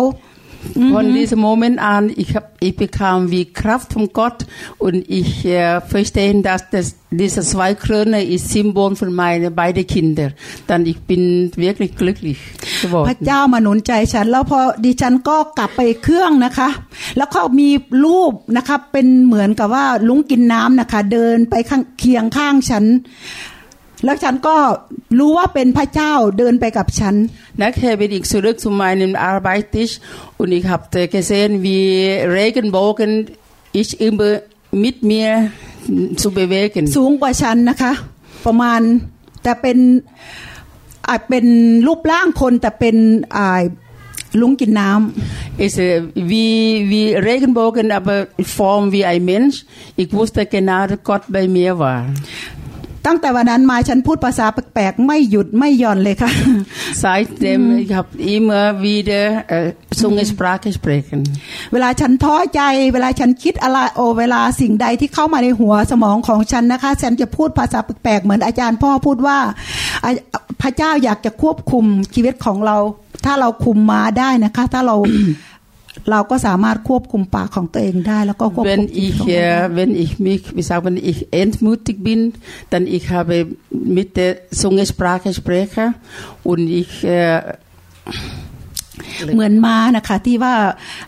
[0.73, 4.45] Von diesem Moment an, ich, hab, ich bekam wie Kraft von Gott
[4.77, 10.31] und ich äh, verstehe, dass das, diese zwei Krone ist Symbol für meine beiden Kinder.
[10.67, 12.39] Dann ich bin wirklich glücklich
[12.81, 13.17] พระ geworden.
[13.25, 16.69] เจ้ามาหนุนใจฉันแล้วพอดิฉันก็กลับไปเครื่องนะคะ
[17.17, 17.69] แล้วเขามี
[18.05, 22.85] รูปนะคะเป็นเหมือนกับว่าลุงกินน้ำนะคะ เดินไปข้างเคียงข้างฉัน
[24.04, 24.56] แล้วฉันก็
[25.18, 27.14] รู้ว่าเป็นพระเจ้าเดินไปกับฉัน
[27.62, 29.94] Nachher bin ich zurück zu meinem Arbeitstisch
[30.40, 31.84] und ich habe gesehen, wie
[32.38, 33.10] Regenbogen
[33.80, 34.32] ich immer
[34.84, 35.30] mit mir
[36.22, 36.84] zu bewegen.
[36.96, 37.92] สูงกว่าฉันนะคะ
[38.46, 38.80] ประมาณ
[39.42, 39.78] แต่เป็น
[41.08, 41.46] อาจเป็น
[41.86, 42.96] รูปร่างคนแต่เป็น
[43.36, 43.60] อ่า
[44.40, 45.00] ลุงกินน้ำ
[45.60, 49.66] ist äh, wie, wie Regenbogen, aber in Form wie ein Mensch.
[49.96, 52.06] Ich wusste genau, dass Gott bei mir war.
[53.05, 56.31] ตั้งแต่วันนั้นมาฉันพูดภาษาแปลกๆไม่หยุดไม่หย่อนเลยค่ะ
[57.03, 59.23] Seitdem ich habe immer wieder
[59.55, 61.19] äh, Zungensprache sprechen.
[61.73, 62.61] เวลาฉันท้อใจ
[62.93, 69.37] เวลาฉันคิดอะไรโอเวลาสิ่งใดที่เข้ามาในหัวสมองของฉันนะคะ ฉันจะพูดภาษาแปลกๆเหมือนอาจารย์พ่อพูดว่า
[70.03, 70.11] อะ
[70.61, 72.77] พระเจ้าอยากจะควบคุมชีวิตของเรา
[73.25, 74.95] ถ้าเราคุมมาได้นะคะ ถ้าเรา
[76.11, 81.99] เราก็สามารถควบคุมปากของตัวเองได้ แล้วก็ควบคุม Wenn จิต ich, ของเราได้ äh, wenn ich mich, wie sagt man, ich entmutigt
[82.07, 82.21] bin,
[82.71, 83.35] dann ich habe
[83.97, 84.31] mit der
[84.61, 85.83] Zungensprache spreche
[86.49, 87.41] und ich äh,
[89.33, 90.55] เหมือนมานะคะที่ว่า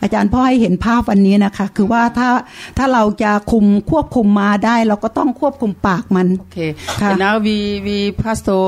[0.01, 2.29] อาจารย์พ่อให้เห็นภาพวันนี้นะคะ คือว่าถ้า
[2.77, 6.71] ถ้าเราจะคุมควบคุมมาได้ เราก็ต้องควบคุมปากมัน Okay,
[7.01, 7.07] Ja.
[7.11, 8.63] genau wie, wie Pastor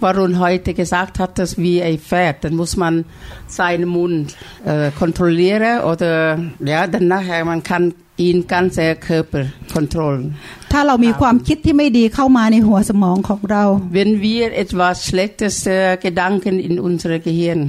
[0.00, 3.04] Baron heute gesagt hat, dass wie ein Pferd, dann muss man
[3.46, 9.44] seinen Mund äh, kontrollieren oder ja, dann nachher man kann ihn ganze Körper
[9.74, 10.28] kontrollieren.
[10.72, 13.64] ถ้าเรามีความคิดที่ไม่ดีเข้ามาในหัวสมองของเรา
[13.98, 17.60] Wenn wir etwas schlechtes äh, Gedanken in unser Gehirn,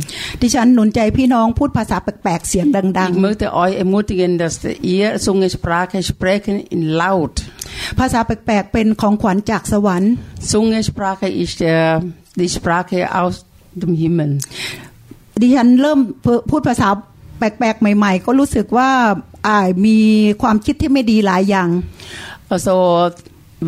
[0.42, 4.56] ดิฉันหนุนใจพี่น้องพูดภาษาแปลกๆเสียงดัง ich möchte euch ermutigen, dass
[4.96, 7.34] ihr Zungensprache sprechen in laut.
[7.68, 10.12] ๆภาษาแปลกๆเป็นของขวัญจากสวรรค์
[10.54, 11.76] Zungensprache ist äh,
[12.42, 13.36] die Sprache aus
[13.82, 14.32] dem Himmel.
[15.42, 16.00] ดิฉันเริ่ม
[16.50, 16.90] พูดภาษา
[17.38, 18.90] แปลกๆใหม่ ๆ ก็รู้สึกว่า
[19.37, 19.37] อ่า
[19.86, 20.00] มี
[20.42, 21.70] ความคิดที่ไม่ดีหลายอย่าง
[22.56, 22.76] Also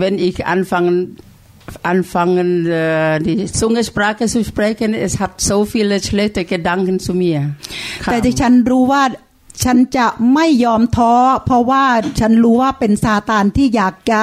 [0.01, 0.95] wenn ich anfangen
[1.83, 7.41] anfangen äh, die Zungensprache zu sprechen, es hat so viele schlechte Gedanken zu mir.
[8.11, 9.03] แต่ดิฉันรู้ว่า
[9.63, 11.13] ฉันจะไม่ยอมท้อ
[11.45, 11.83] เพราะว่า
[12.19, 14.21] ฉันรู้ว่าเป็นซาตานที่อยากจะ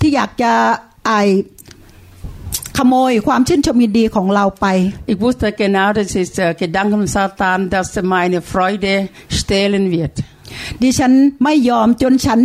[0.00, 0.52] ที่อยากจะ
[1.06, 1.12] ไอ
[2.78, 4.66] ขโมยความชื่นชมยินดีของเราไป
[5.12, 8.92] Ich wusste genau, das ist der Gedanke von Satan, dass er meine Freude
[9.38, 10.14] stehlen wird.
[10.82, 11.12] ดิฉัน
[11.44, 12.40] ไม่ยอมจนฉัน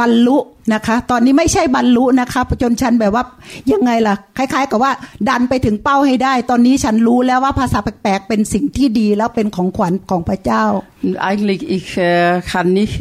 [0.00, 0.38] บรรลุ
[0.74, 3.24] นะคะ ตอนนี้ไม่ใช่บรรลุนะคะจนฉันแบบว่า
[3.72, 4.92] ยังไงล่ะ คล้าย ๆ กับว่า
[5.28, 10.64] ดันไปถึงเป้าให้ได้ ตอนนี้ฉันรู้แล้วว่าภาษาแปลกๆเป็นสิ่งที่ดีแล้วเป็นของขวัญของพระเจ้า
[11.06, 12.96] Und eigentlich, ich äh, kann nicht.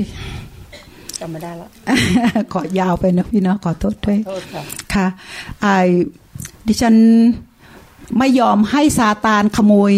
[2.53, 4.17] ขอยาวไปนะพี่เนาะขอโทษด้วย
[4.93, 5.07] ค่ะ
[5.61, 5.67] ไอ
[6.67, 6.95] ดิฉัน
[8.17, 9.93] ไม่ยอมให้ซาตานขโมย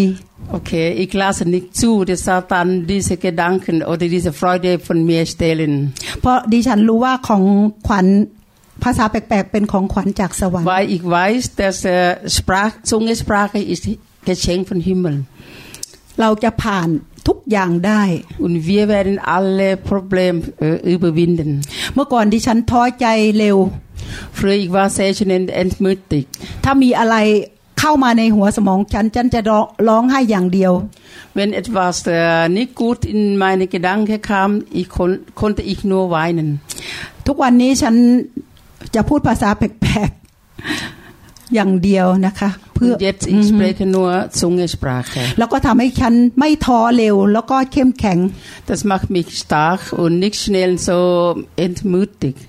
[0.57, 5.73] Okay, ich lasse nicht zu, dass Satan diese Gedanken oder diese Freude von mir stehlen.
[6.21, 7.43] เพราะดิฉันรู้ว่าของ
[7.87, 8.07] ขวัญ
[8.83, 11.95] ภาษาแปลกๆเป็นของขวัญจากสวรรค์ Weil ich weiß, dass äh,
[12.35, 13.83] Sprach, Zungensprache ist
[14.29, 15.15] Geschenk von Himmel.
[16.21, 16.89] เราจะผ่าน
[17.27, 18.03] ทุกอย่างได้
[18.45, 21.49] Und wir werden alle Probleme äh, überwinden.
[21.93, 23.07] เมื่อก่อนดิฉันท้อใจ
[23.39, 23.57] เร็ว
[24.37, 26.29] Früher ich war sehr schnell entmutigt.
[26.63, 27.15] ถ้ามีอะไร
[27.81, 30.73] เข้ามาในหัวสมองฉันฉันจะร้องร้องไห้อย่างเดียว
[31.37, 34.49] Wenn etwas äh, nicht gut in meine Gedanken kam,
[34.81, 35.11] ich kon
[35.41, 36.47] konnte ich nur weinen.
[37.27, 37.95] ทุกวันนี้ฉัน
[38.95, 44.09] จะพูดภาษาแปลกๆอย่างเดียวนะคะ เพื่อ Und jetzt ich spreche nur
[44.41, 45.21] Zungensprache.
[45.39, 48.17] แล้วก็ทำให้ฉันไม่ท้อเร็ว แล้วก็เข้มแข็ง
[48.71, 50.99] Das macht mich stark und nicht schnell so
[51.67, 52.39] entmutigt.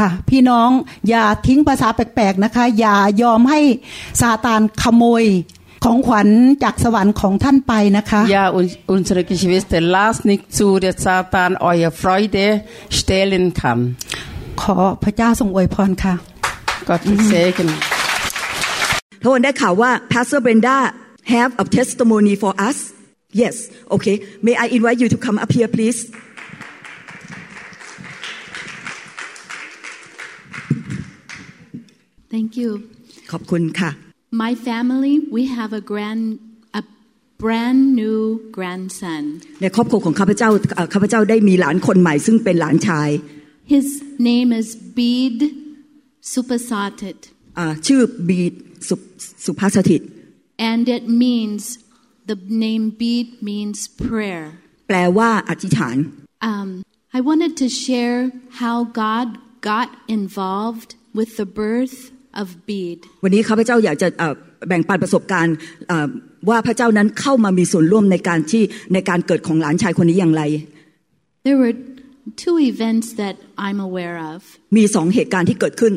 [0.00, 0.70] ค่ะ พี่น้อง
[1.08, 3.60] อย่าทิ้งภาษาแปลกๆนะคะ อย่ายอมให้
[4.20, 5.24] ซาตานขโมย
[5.84, 6.28] ของขวัญ
[6.62, 12.46] จากสวรรค์ของท่านไปนะคะ Ja, und unsere Geschwister, lasst nicht zu, dass Satan eure Freude
[12.98, 13.80] stehlen kann.
[14.62, 16.14] ขอพระเจ้าทรงอวยพรค่ะ
[16.88, 17.70] Gott segnen.
[19.22, 20.76] พระวันได้ข่าวว่า Pastor Brenda
[21.34, 22.78] have a testimony for us
[23.42, 23.54] yes
[23.94, 26.00] okay may I invite you to come up here please
[32.33, 32.69] Thank you.
[33.31, 33.91] ขอบคุณค่ะ
[34.45, 36.23] My family, we have a grand,
[36.79, 36.83] a
[37.43, 38.19] brand new
[38.57, 39.21] grandson.
[39.61, 43.09] ในครอบครัวของข้าพเจ้าเอ่อข้าพเจ้าได้มีหลานคนใหม่ซึ่งเป็นหลานชาย
[43.75, 43.87] His
[44.29, 45.43] name is Bede
[46.33, 47.19] Supasatit,
[47.57, 48.53] อ่าชื่อบีด
[48.87, 48.95] สุ
[49.45, 50.01] สุภาสถิต
[50.71, 51.61] and it means
[52.31, 53.77] the name Bede means
[54.07, 54.45] prayer.
[54.87, 55.97] แปลว่าอธิษฐาน
[56.51, 56.69] Um,
[57.17, 58.17] I wanted to share
[58.61, 59.27] how God
[59.71, 61.97] got involved with the birth
[62.40, 63.00] of Bede.
[63.24, 64.34] วันนี้ข้าพเจ้าอยากจะเอ่อ
[64.68, 65.54] แบ่งปันประสบการณ์
[65.88, 66.06] เอ่อ
[66.48, 68.62] ว่าพระเจ้านั้นเข้ามามีส่วนร่วมในการที่
[68.94, 70.42] ในการเกิดของหลานชายคนนี้อย่างไร
[71.48, 71.74] There were
[72.44, 73.34] two events that
[73.66, 74.38] I'm aware of.
[74.76, 75.94] มีสองเหตุการณ์ที่เกิดขึ้น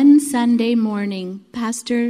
[0.00, 1.26] One Sunday morning,
[1.60, 2.02] Pastor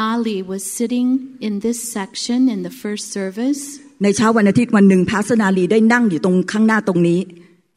[0.00, 1.08] Nali was sitting
[1.46, 3.60] in this section in the first service,
[4.02, 7.20] ในเช้าวันอาทิตย์วันหนึ่งพาสนาลีได้นั่งอยู่ตรงข้างหน้าตรงนี้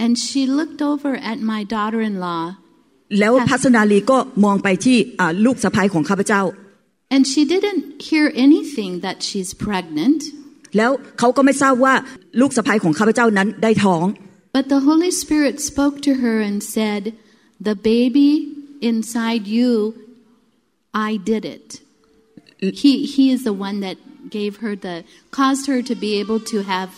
[0.03, 2.43] and she looked over at my daughter in law,
[3.18, 6.42] แล้วพาสนาลีก็มองไปที่อ่าลูกสะใภ้ของข้าพเจ้า
[7.14, 10.20] and she didn't hear anything that she's pregnant.
[10.76, 11.94] แล้วเขาก็ไม่ทราบว่า
[12.40, 14.06] ลูกสะใภ้ของข้าพเจ้านั้นได้ท้อง
[14.56, 17.02] But the Holy Spirit spoke to her and said,
[17.68, 18.30] The baby
[18.90, 19.94] inside you,
[20.94, 21.80] I did it.
[22.82, 23.98] He, he is the one that
[24.30, 26.90] gave her the, caused her to be able to have,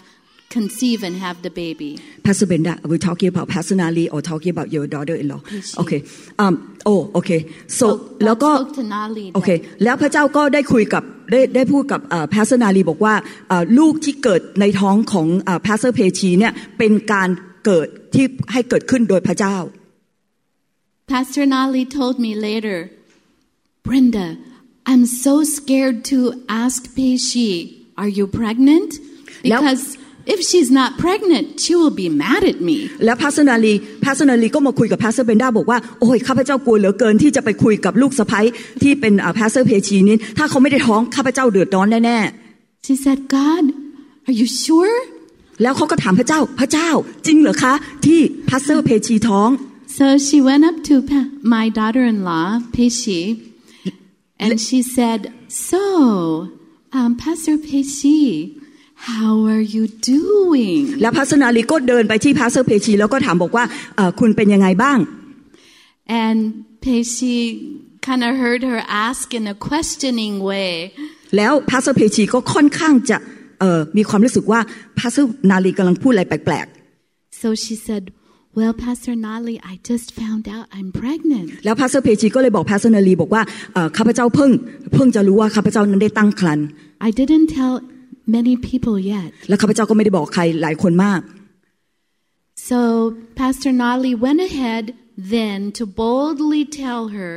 [0.50, 1.91] conceive and have the baby.
[2.24, 5.78] Pastor Brenda are we talking about personally or talking about your daughter-in-law She.
[5.84, 6.00] okay
[6.43, 6.54] um
[6.86, 7.41] oh okay
[7.80, 7.88] so So
[8.26, 12.02] แล้วก็ God spoke to Nali โอเค that แล้วพระเจ้าก็ได้คุยกับได้ได้พูดกับ
[12.34, 13.16] Pastor นาลีบอกว่า
[13.50, 15.28] เอ่อลูกที่เกิดในท้องของ
[15.66, 17.30] Pastor เพชีเนี่ยเป็นการ
[17.66, 19.58] เกิดที่ให้เกิดขึ้นโดยพระเจ้า
[21.08, 22.89] Pastor Nali told me later,
[23.84, 24.38] Brenda,
[24.88, 26.20] I'm so scared to
[26.64, 27.52] ask Peishi,
[28.02, 28.91] are you pregnant?
[29.43, 29.98] Now- Because
[30.34, 32.78] if she's not pregnant, she will be mad at me.
[33.05, 33.73] แล้วพาสนาลี
[34.06, 38.41] Pastor นาลีก็มาคุยกับ Pastor เบรนดาบอกว่า โอ้ยข้าพเจ้ากลัวเหลือเกินที่จะไปคุยกับลูกสะใภ้
[38.84, 42.19] ที่เป็น Pastor เพชีนี้ถ้าเขาไม่ได้ท้องข้าพเจ้าเดือดร้อนแน่
[42.86, 43.65] She said, God,
[44.28, 44.95] are you sure?
[45.30, 46.89] ๆแล้วเขาก็ถามพระเจ้าพระเจ้า
[47.26, 47.73] จริงเหรอคะ
[48.05, 48.19] ที่
[48.49, 49.49] พาสเซอร์เพชีท้อง
[49.97, 53.21] So she went up to pa- my daughter-in-law, Peishi,
[54.43, 56.49] and she said, so,
[56.91, 58.21] um, Pastor Peishi,
[59.12, 60.82] how are you doing?
[61.02, 63.66] แล้วพาสนาลีก็เดินไปที่ Pastor เพชีแล้วก็ถามบอกว่า
[63.96, 64.98] เอ่อคุณเป็นยังไงบ้าง
[66.24, 66.39] And
[66.84, 67.38] Peishi
[68.08, 70.72] kind of heard her ask in a questioning way.
[71.36, 73.18] แล้ว Pastor เพชีก็ค่อนข้างจะ
[73.60, 74.60] เอ่อมีความรู้สึกว่า
[74.99, 76.68] Pastor นาลีกำลังพูดอะไรแปลก
[77.41, 78.04] So she said,
[78.58, 81.48] Well, Pastor Nali, I just found out I'm pregnant.
[81.58, 83.41] ๆแล้ว Pastor เพชีก็เลยบอก Pastor นาลีบอกว่า
[83.74, 84.52] เอ่อข้าพเจ้าเพิ่ง
[84.93, 86.66] เพิ่งจะรู้ว่าข้าพเจ้านั้นได้ตั้งครรภ์
[87.08, 87.74] I didn't tell
[88.37, 89.31] many people yet.
[89.49, 91.20] แล้วข้าพเจ้าก็ไม่ได้บอกใครหลายคนมาก
[92.70, 92.78] So
[93.41, 94.85] Pastor Nali went ahead
[95.37, 97.33] then to boldly tell her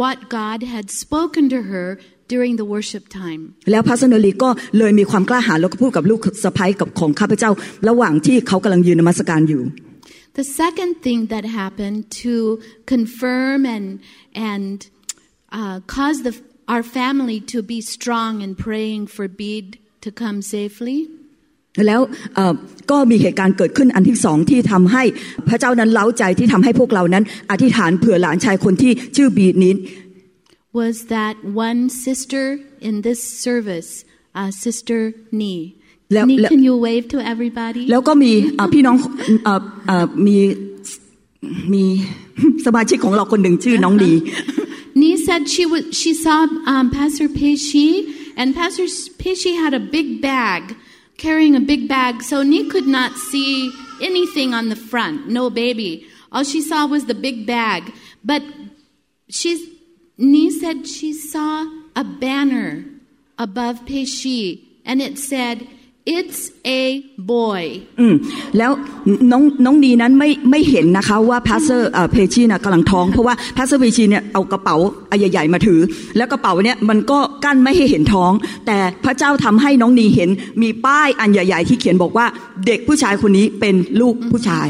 [0.00, 1.98] what God had spoken to her
[2.32, 3.42] during the worship time.
[3.70, 7.50] แล้วพาสเซอร์นาลีก็เลยมีความกล้าหาญแล้วก็พูดกับลูกสะใภ้กับของข้าพเจ้า
[7.88, 9.62] ระหว่างที่เขากำลังยืนนมัสการอยู่
[10.40, 12.34] The second thing that happened to
[12.92, 13.86] confirm and
[14.52, 14.76] and
[15.58, 16.34] uh, cause the,
[16.72, 19.72] our family to be strong in praying for Bede
[20.07, 20.97] to come safely
[21.87, 22.01] แล้ว
[22.35, 22.53] เอ่อ
[22.91, 25.03] ก็มีเหตุการณ์เกิดขึ้นอันที่สองที่ทำให้
[25.47, 29.73] พระเจ้านั้นเล้าใจที่ทำให้พวกเรานั้น อธิษฐานเผื่อหลานชายคนที่ชื่อบีดนี้
[30.79, 31.35] was that
[31.67, 32.43] one sister
[32.87, 33.89] in this service
[34.39, 35.01] uh, Sister
[35.41, 35.59] Nee.
[36.13, 37.83] แล้ว Nee, แล้ว can you wave to everybody?
[37.91, 38.95] แล้วก็มีอ่าพี่น้อง
[39.43, 40.37] เอ่อเอ่อมี
[41.73, 41.83] มี
[42.65, 44.13] สมาชิกของเราคนหนึ่งชื่อน้องดี
[45.01, 46.39] Nee said she was she saw
[46.73, 47.87] um, Pastor Peishi,
[48.37, 50.75] and Pastor Peishi had a big bag,
[51.17, 55.27] carrying a big bag, so Nee could not see anything on the front.
[55.27, 56.07] No baby.
[56.31, 57.91] All she saw was the big bag.
[58.23, 58.43] But
[59.27, 59.67] she's
[60.17, 61.65] Nee said she saw
[61.95, 62.85] a banner
[63.39, 65.67] above Peishi, and it said,
[66.15, 66.39] "It's
[66.81, 66.83] a
[67.35, 67.63] boy."
[67.99, 68.15] อืม
[68.57, 68.71] แล้ว
[69.31, 74.75] น้องน้องดีนั้นไม่ไม่เห็นนะคะว่า Pastor เพชีน่ะกำลังท้อง เพราะว่า Pastor เพชีเนี่ยเอากระเป๋า
[75.11, 75.79] อันใหญ่ๆมาถือ
[76.17, 78.31] แล้วกระเป๋าเนี่ยมันก็กั้นไม่ให้เห็นท้อง
[78.67, 80.29] แต่พระเจ้าทำให้น้องดีเห็น
[80.61, 82.25] มีป้ายอันใหญ่ ๆ ที่เขียนบอกว่า
[82.65, 84.69] เด็กผู้ชายคนนี้เป็นลูกผู้ชาย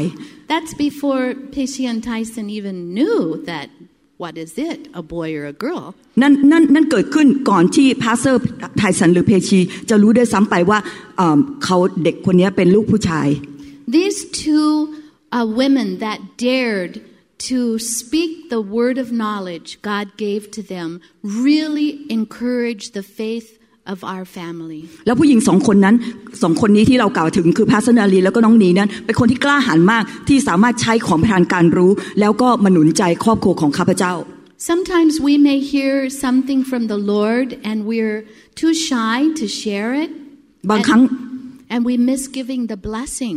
[0.52, 1.24] That's before
[1.54, 3.18] Peishi and Tyson even knew
[3.50, 3.66] that
[4.23, 5.83] what is it, a boy or a girl.
[6.21, 8.41] นั่นนั่นนั่นเกิดขึ้นก่อนที่พาสเซอร์
[8.77, 9.59] ไทสันหรือเพชี
[9.89, 10.79] จะรู้ด้วยซ้ำไปว่า
[11.17, 13.27] เอ่อเขาเด็กคนนี้เป็นลูกผู้ชาย
[13.97, 14.69] These two
[15.37, 16.19] uh, women that
[16.49, 16.93] dared
[17.49, 17.59] to
[17.97, 20.89] speak the word of knowledge God gave to them
[21.47, 23.49] really encouraged the faith
[23.92, 24.80] of our family.
[25.06, 25.94] แล้วผู้หญิงสองคนนั้น
[26.42, 34.14] สองคนนี้ที่เรากล่าวถึงคือพาสนาลีแล้วก็น้องนีนั้นเป็นคนที่กล้าหาญมากที่สามารถใช้ของประทานการรู้ แล้วก็มาหนุนใจครอบครัวของข้าพเจ้า
[34.70, 38.18] Sometimes we may hear something from the Lord and we're
[38.60, 40.10] too shy to share it.
[40.70, 41.02] บางครั้ง
[41.74, 43.36] And we miss giving the blessing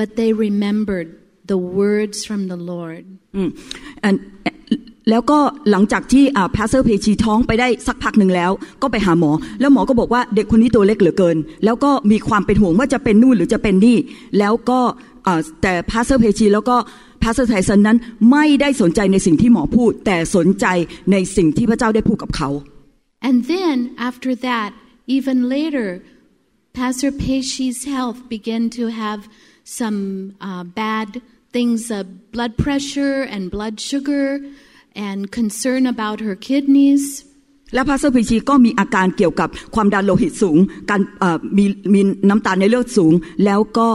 [0.00, 1.08] But they remembered
[1.52, 3.04] the words from the Lord.
[3.36, 3.48] อืม
[4.04, 4.14] อัน
[5.10, 5.38] แล้วก็
[5.70, 6.24] หลังจากที่
[6.56, 8.50] Pastor เพชีท้องไปได้สักพักหนึ่งแล้ว
[8.82, 9.30] ก็ไปหาหมอ
[9.60, 13.98] แล้วหมอก็บอกว่าเด็กคนนี้ตัวเล็กเหลือเกิน แล้วก็มีความเป็นห่วงว่าจะเป็นนู่นหรือจะเป็นนี่
[14.38, 14.80] แล้วก็
[15.26, 16.76] อ่าแต่ Pastor เพชีแล้วก็
[17.22, 17.98] Pastor ไทสันนั้น
[18.30, 20.66] ไม่ได้สนใจในสิ่งที่หมอพูด แต่สนใจ
[21.12, 22.48] ในสิ่งที่พระเจ้าได้พูดกับเขา
[23.28, 23.76] And then,
[24.08, 24.70] after that,
[25.16, 25.88] even later,
[26.78, 29.20] Pastor Peishi's health began to have
[29.69, 29.99] some
[30.41, 31.21] uh, bad
[31.55, 32.03] things uh,
[32.35, 34.27] blood pressure and blood sugar
[34.95, 37.03] and concern about her kidneys.
[37.73, 40.57] และพาสเซอร์เพชีก็มีอาการเกี่ยวกับความดันโลหิตสูง
[40.89, 43.13] การเอ่อมีมีน้ำตาลในเลือดสูง
[43.45, 43.87] แล้วก็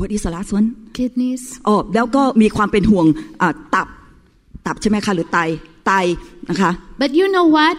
[0.00, 0.66] what is the last one
[0.98, 1.42] Kidneys.
[1.66, 3.06] อ๋อแล้วก็มีความเป็นห่วง
[3.40, 3.88] อ่าตับ
[4.66, 5.38] ตับใช่ไหมคะหรือไต
[5.86, 5.92] ไต
[6.48, 6.70] นะคะ
[7.02, 7.76] But you know what?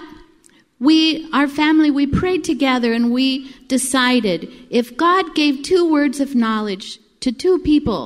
[0.80, 0.98] We,
[1.38, 3.28] our family, we prayed together and we
[3.68, 4.40] decided
[4.70, 6.88] if God gave two words of knowledge
[7.25, 8.05] to two people,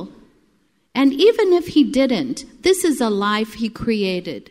[1.01, 4.43] and even if He didn't, this is a life He created,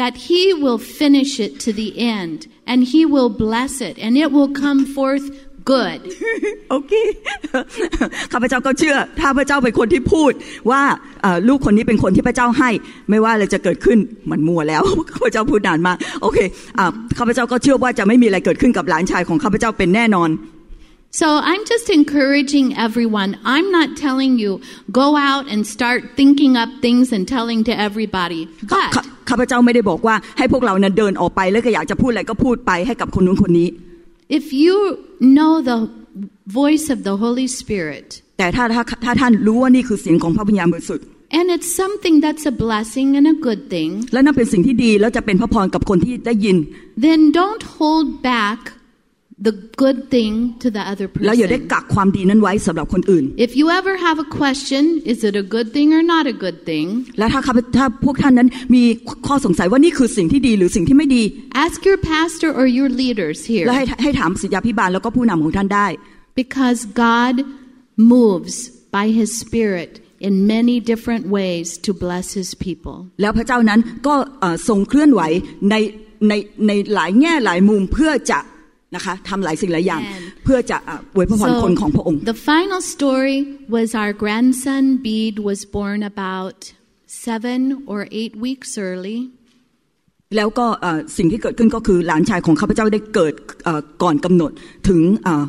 [0.00, 2.38] that He will finish it to the end
[2.70, 5.26] and He will bless it and it will come forth
[5.74, 6.00] good.
[6.70, 6.92] โอเค
[8.32, 10.32] ข้าพเจ้าก็เชื่อ ถ้าพระเจ้าเป็นคนที่พูด
[10.70, 10.82] ว่า
[11.22, 12.70] เอ่อลูกคนนี้เป็นคนที่พระเจ้าให้
[13.10, 13.98] ไม่ว่าอะไรจะเกิดขึ้น
[14.30, 14.82] มันมัวแล้ว
[15.14, 16.38] ข้าพเจ้าพูดนานมากโอเค
[16.78, 16.86] อ่า
[17.18, 20.28] ข้าพเจ้าก็เชื่อว่าจะไม่มีอะไรเกิดขึ้นกับหลานชายของข้าพเจ้าเป็นแน่นอน
[21.21, 23.29] So I'm just encouraging everyone.
[23.53, 24.51] I'm not telling you
[25.01, 28.41] go out and start thinking up things and telling to everybody.
[28.71, 33.67] ข้า But ข้าข้าพเจ้าไม่ได้บอกว่าให้พวกเรานั้นเดินออกไปแล้วก็อยากจะพูดอะไรก็พูดไปให้กับคนนู้นคนนี้
[34.37, 34.77] if you
[35.37, 35.77] know the
[36.59, 38.07] voice of the Holy Spirit
[38.37, 41.05] แต่ถ้าถ้าถ้าท่านรู้ว่านี่คือเสียงของพระวิญญาณบริสุทธิ์
[41.39, 46.57] and it's something that's a blessing and a good thing, และนั่นเป็นสิ่งที่ดีแล้วจะเป็นพระพรกับคนที่ได้ยิน
[47.05, 48.59] then don't hold back
[49.47, 49.53] the
[49.83, 51.71] good thing to the other แล้วอย่าได้ person.
[51.73, 56.35] กักความดีนั้นไว้สำหรับคนอื่น If you ever have a question, is it a good thing or not a
[56.45, 56.85] good thing?
[57.19, 58.83] และถ้าข้าพถ้าพวกท่านนั้นมี
[59.27, 61.23] ข้อสงสัยว่านี่คือสิ่งที่ดีหรือสิ่งที่ไม่ดี
[61.65, 65.87] Ask your pastor or your leaders และให้ here ให้ถามศิษยาพิบาลแล้วก็ผู้นำของท่านได้
[66.41, 67.35] because God
[68.13, 68.55] moves
[68.95, 69.91] by His Spirit
[70.27, 72.95] in many different ways to bless His people.
[73.21, 75.21] แล้วพระเจ้านั้นก็เอ่อทรงเคลื่อนไหว
[75.69, 75.75] ใน
[76.29, 76.33] ใน
[76.67, 78.39] ในหลายแง่หลายมุมเพื่อจะ
[78.96, 80.22] นะคะทำหลายสิ่งหลายอย่าง Amen.
[80.44, 83.38] เพื่อจะเอ่ออวยพระพรคนของพระองค์ the final story
[83.76, 86.58] was our grandson Bede was born about
[87.26, 87.60] seven
[87.92, 89.18] or eight weeks early.
[90.36, 93.34] แล้วก็เอ่อสิ่งที่เกิดขึ้นก็คือหลานชายของข้าพเจ้าได้เกิด
[93.64, 94.50] เอ่อก่อนกำหนด
[94.88, 95.44] ถึงเอ่อ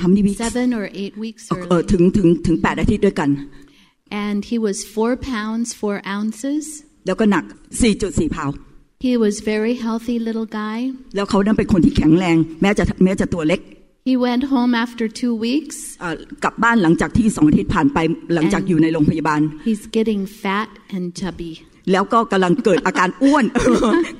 [0.00, 1.90] how many weeks Seven or eight weeks เอ่อเอ่อ early.
[1.92, 3.30] ถึงถึงถึงแปดอาทิตย์ด้วยกัน
[4.26, 6.64] And he was four pounds, four ounces.
[7.06, 7.44] แล้วก็หนัก
[7.90, 8.50] 4.4 พาว
[9.00, 10.78] He was very healthy little guy.
[11.16, 13.60] แล้วเขานั้นเป็นคนที่แข็งแรงแม้จะแม้จะตัวเล็ก
[14.10, 15.76] He went home after two weeks.
[16.00, 17.98] เอ่อกลับบ้านหลังจากที่สองอาทิตย์ผ่านไป
[18.34, 21.52] หลังจากอยู่ในโรงพยาบาล He's getting fat and chubby.
[21.92, 23.44] แล้วก็กำลังเกิดอาการอ้วน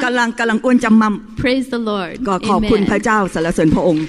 [0.03, 2.15] กำลังกำลังอ้วนจำมั่ม Praise the Lord.
[2.29, 3.05] ก็ขอบคุณพระ Amen.
[3.05, 4.05] เจ้าสรรเสริญพระองค์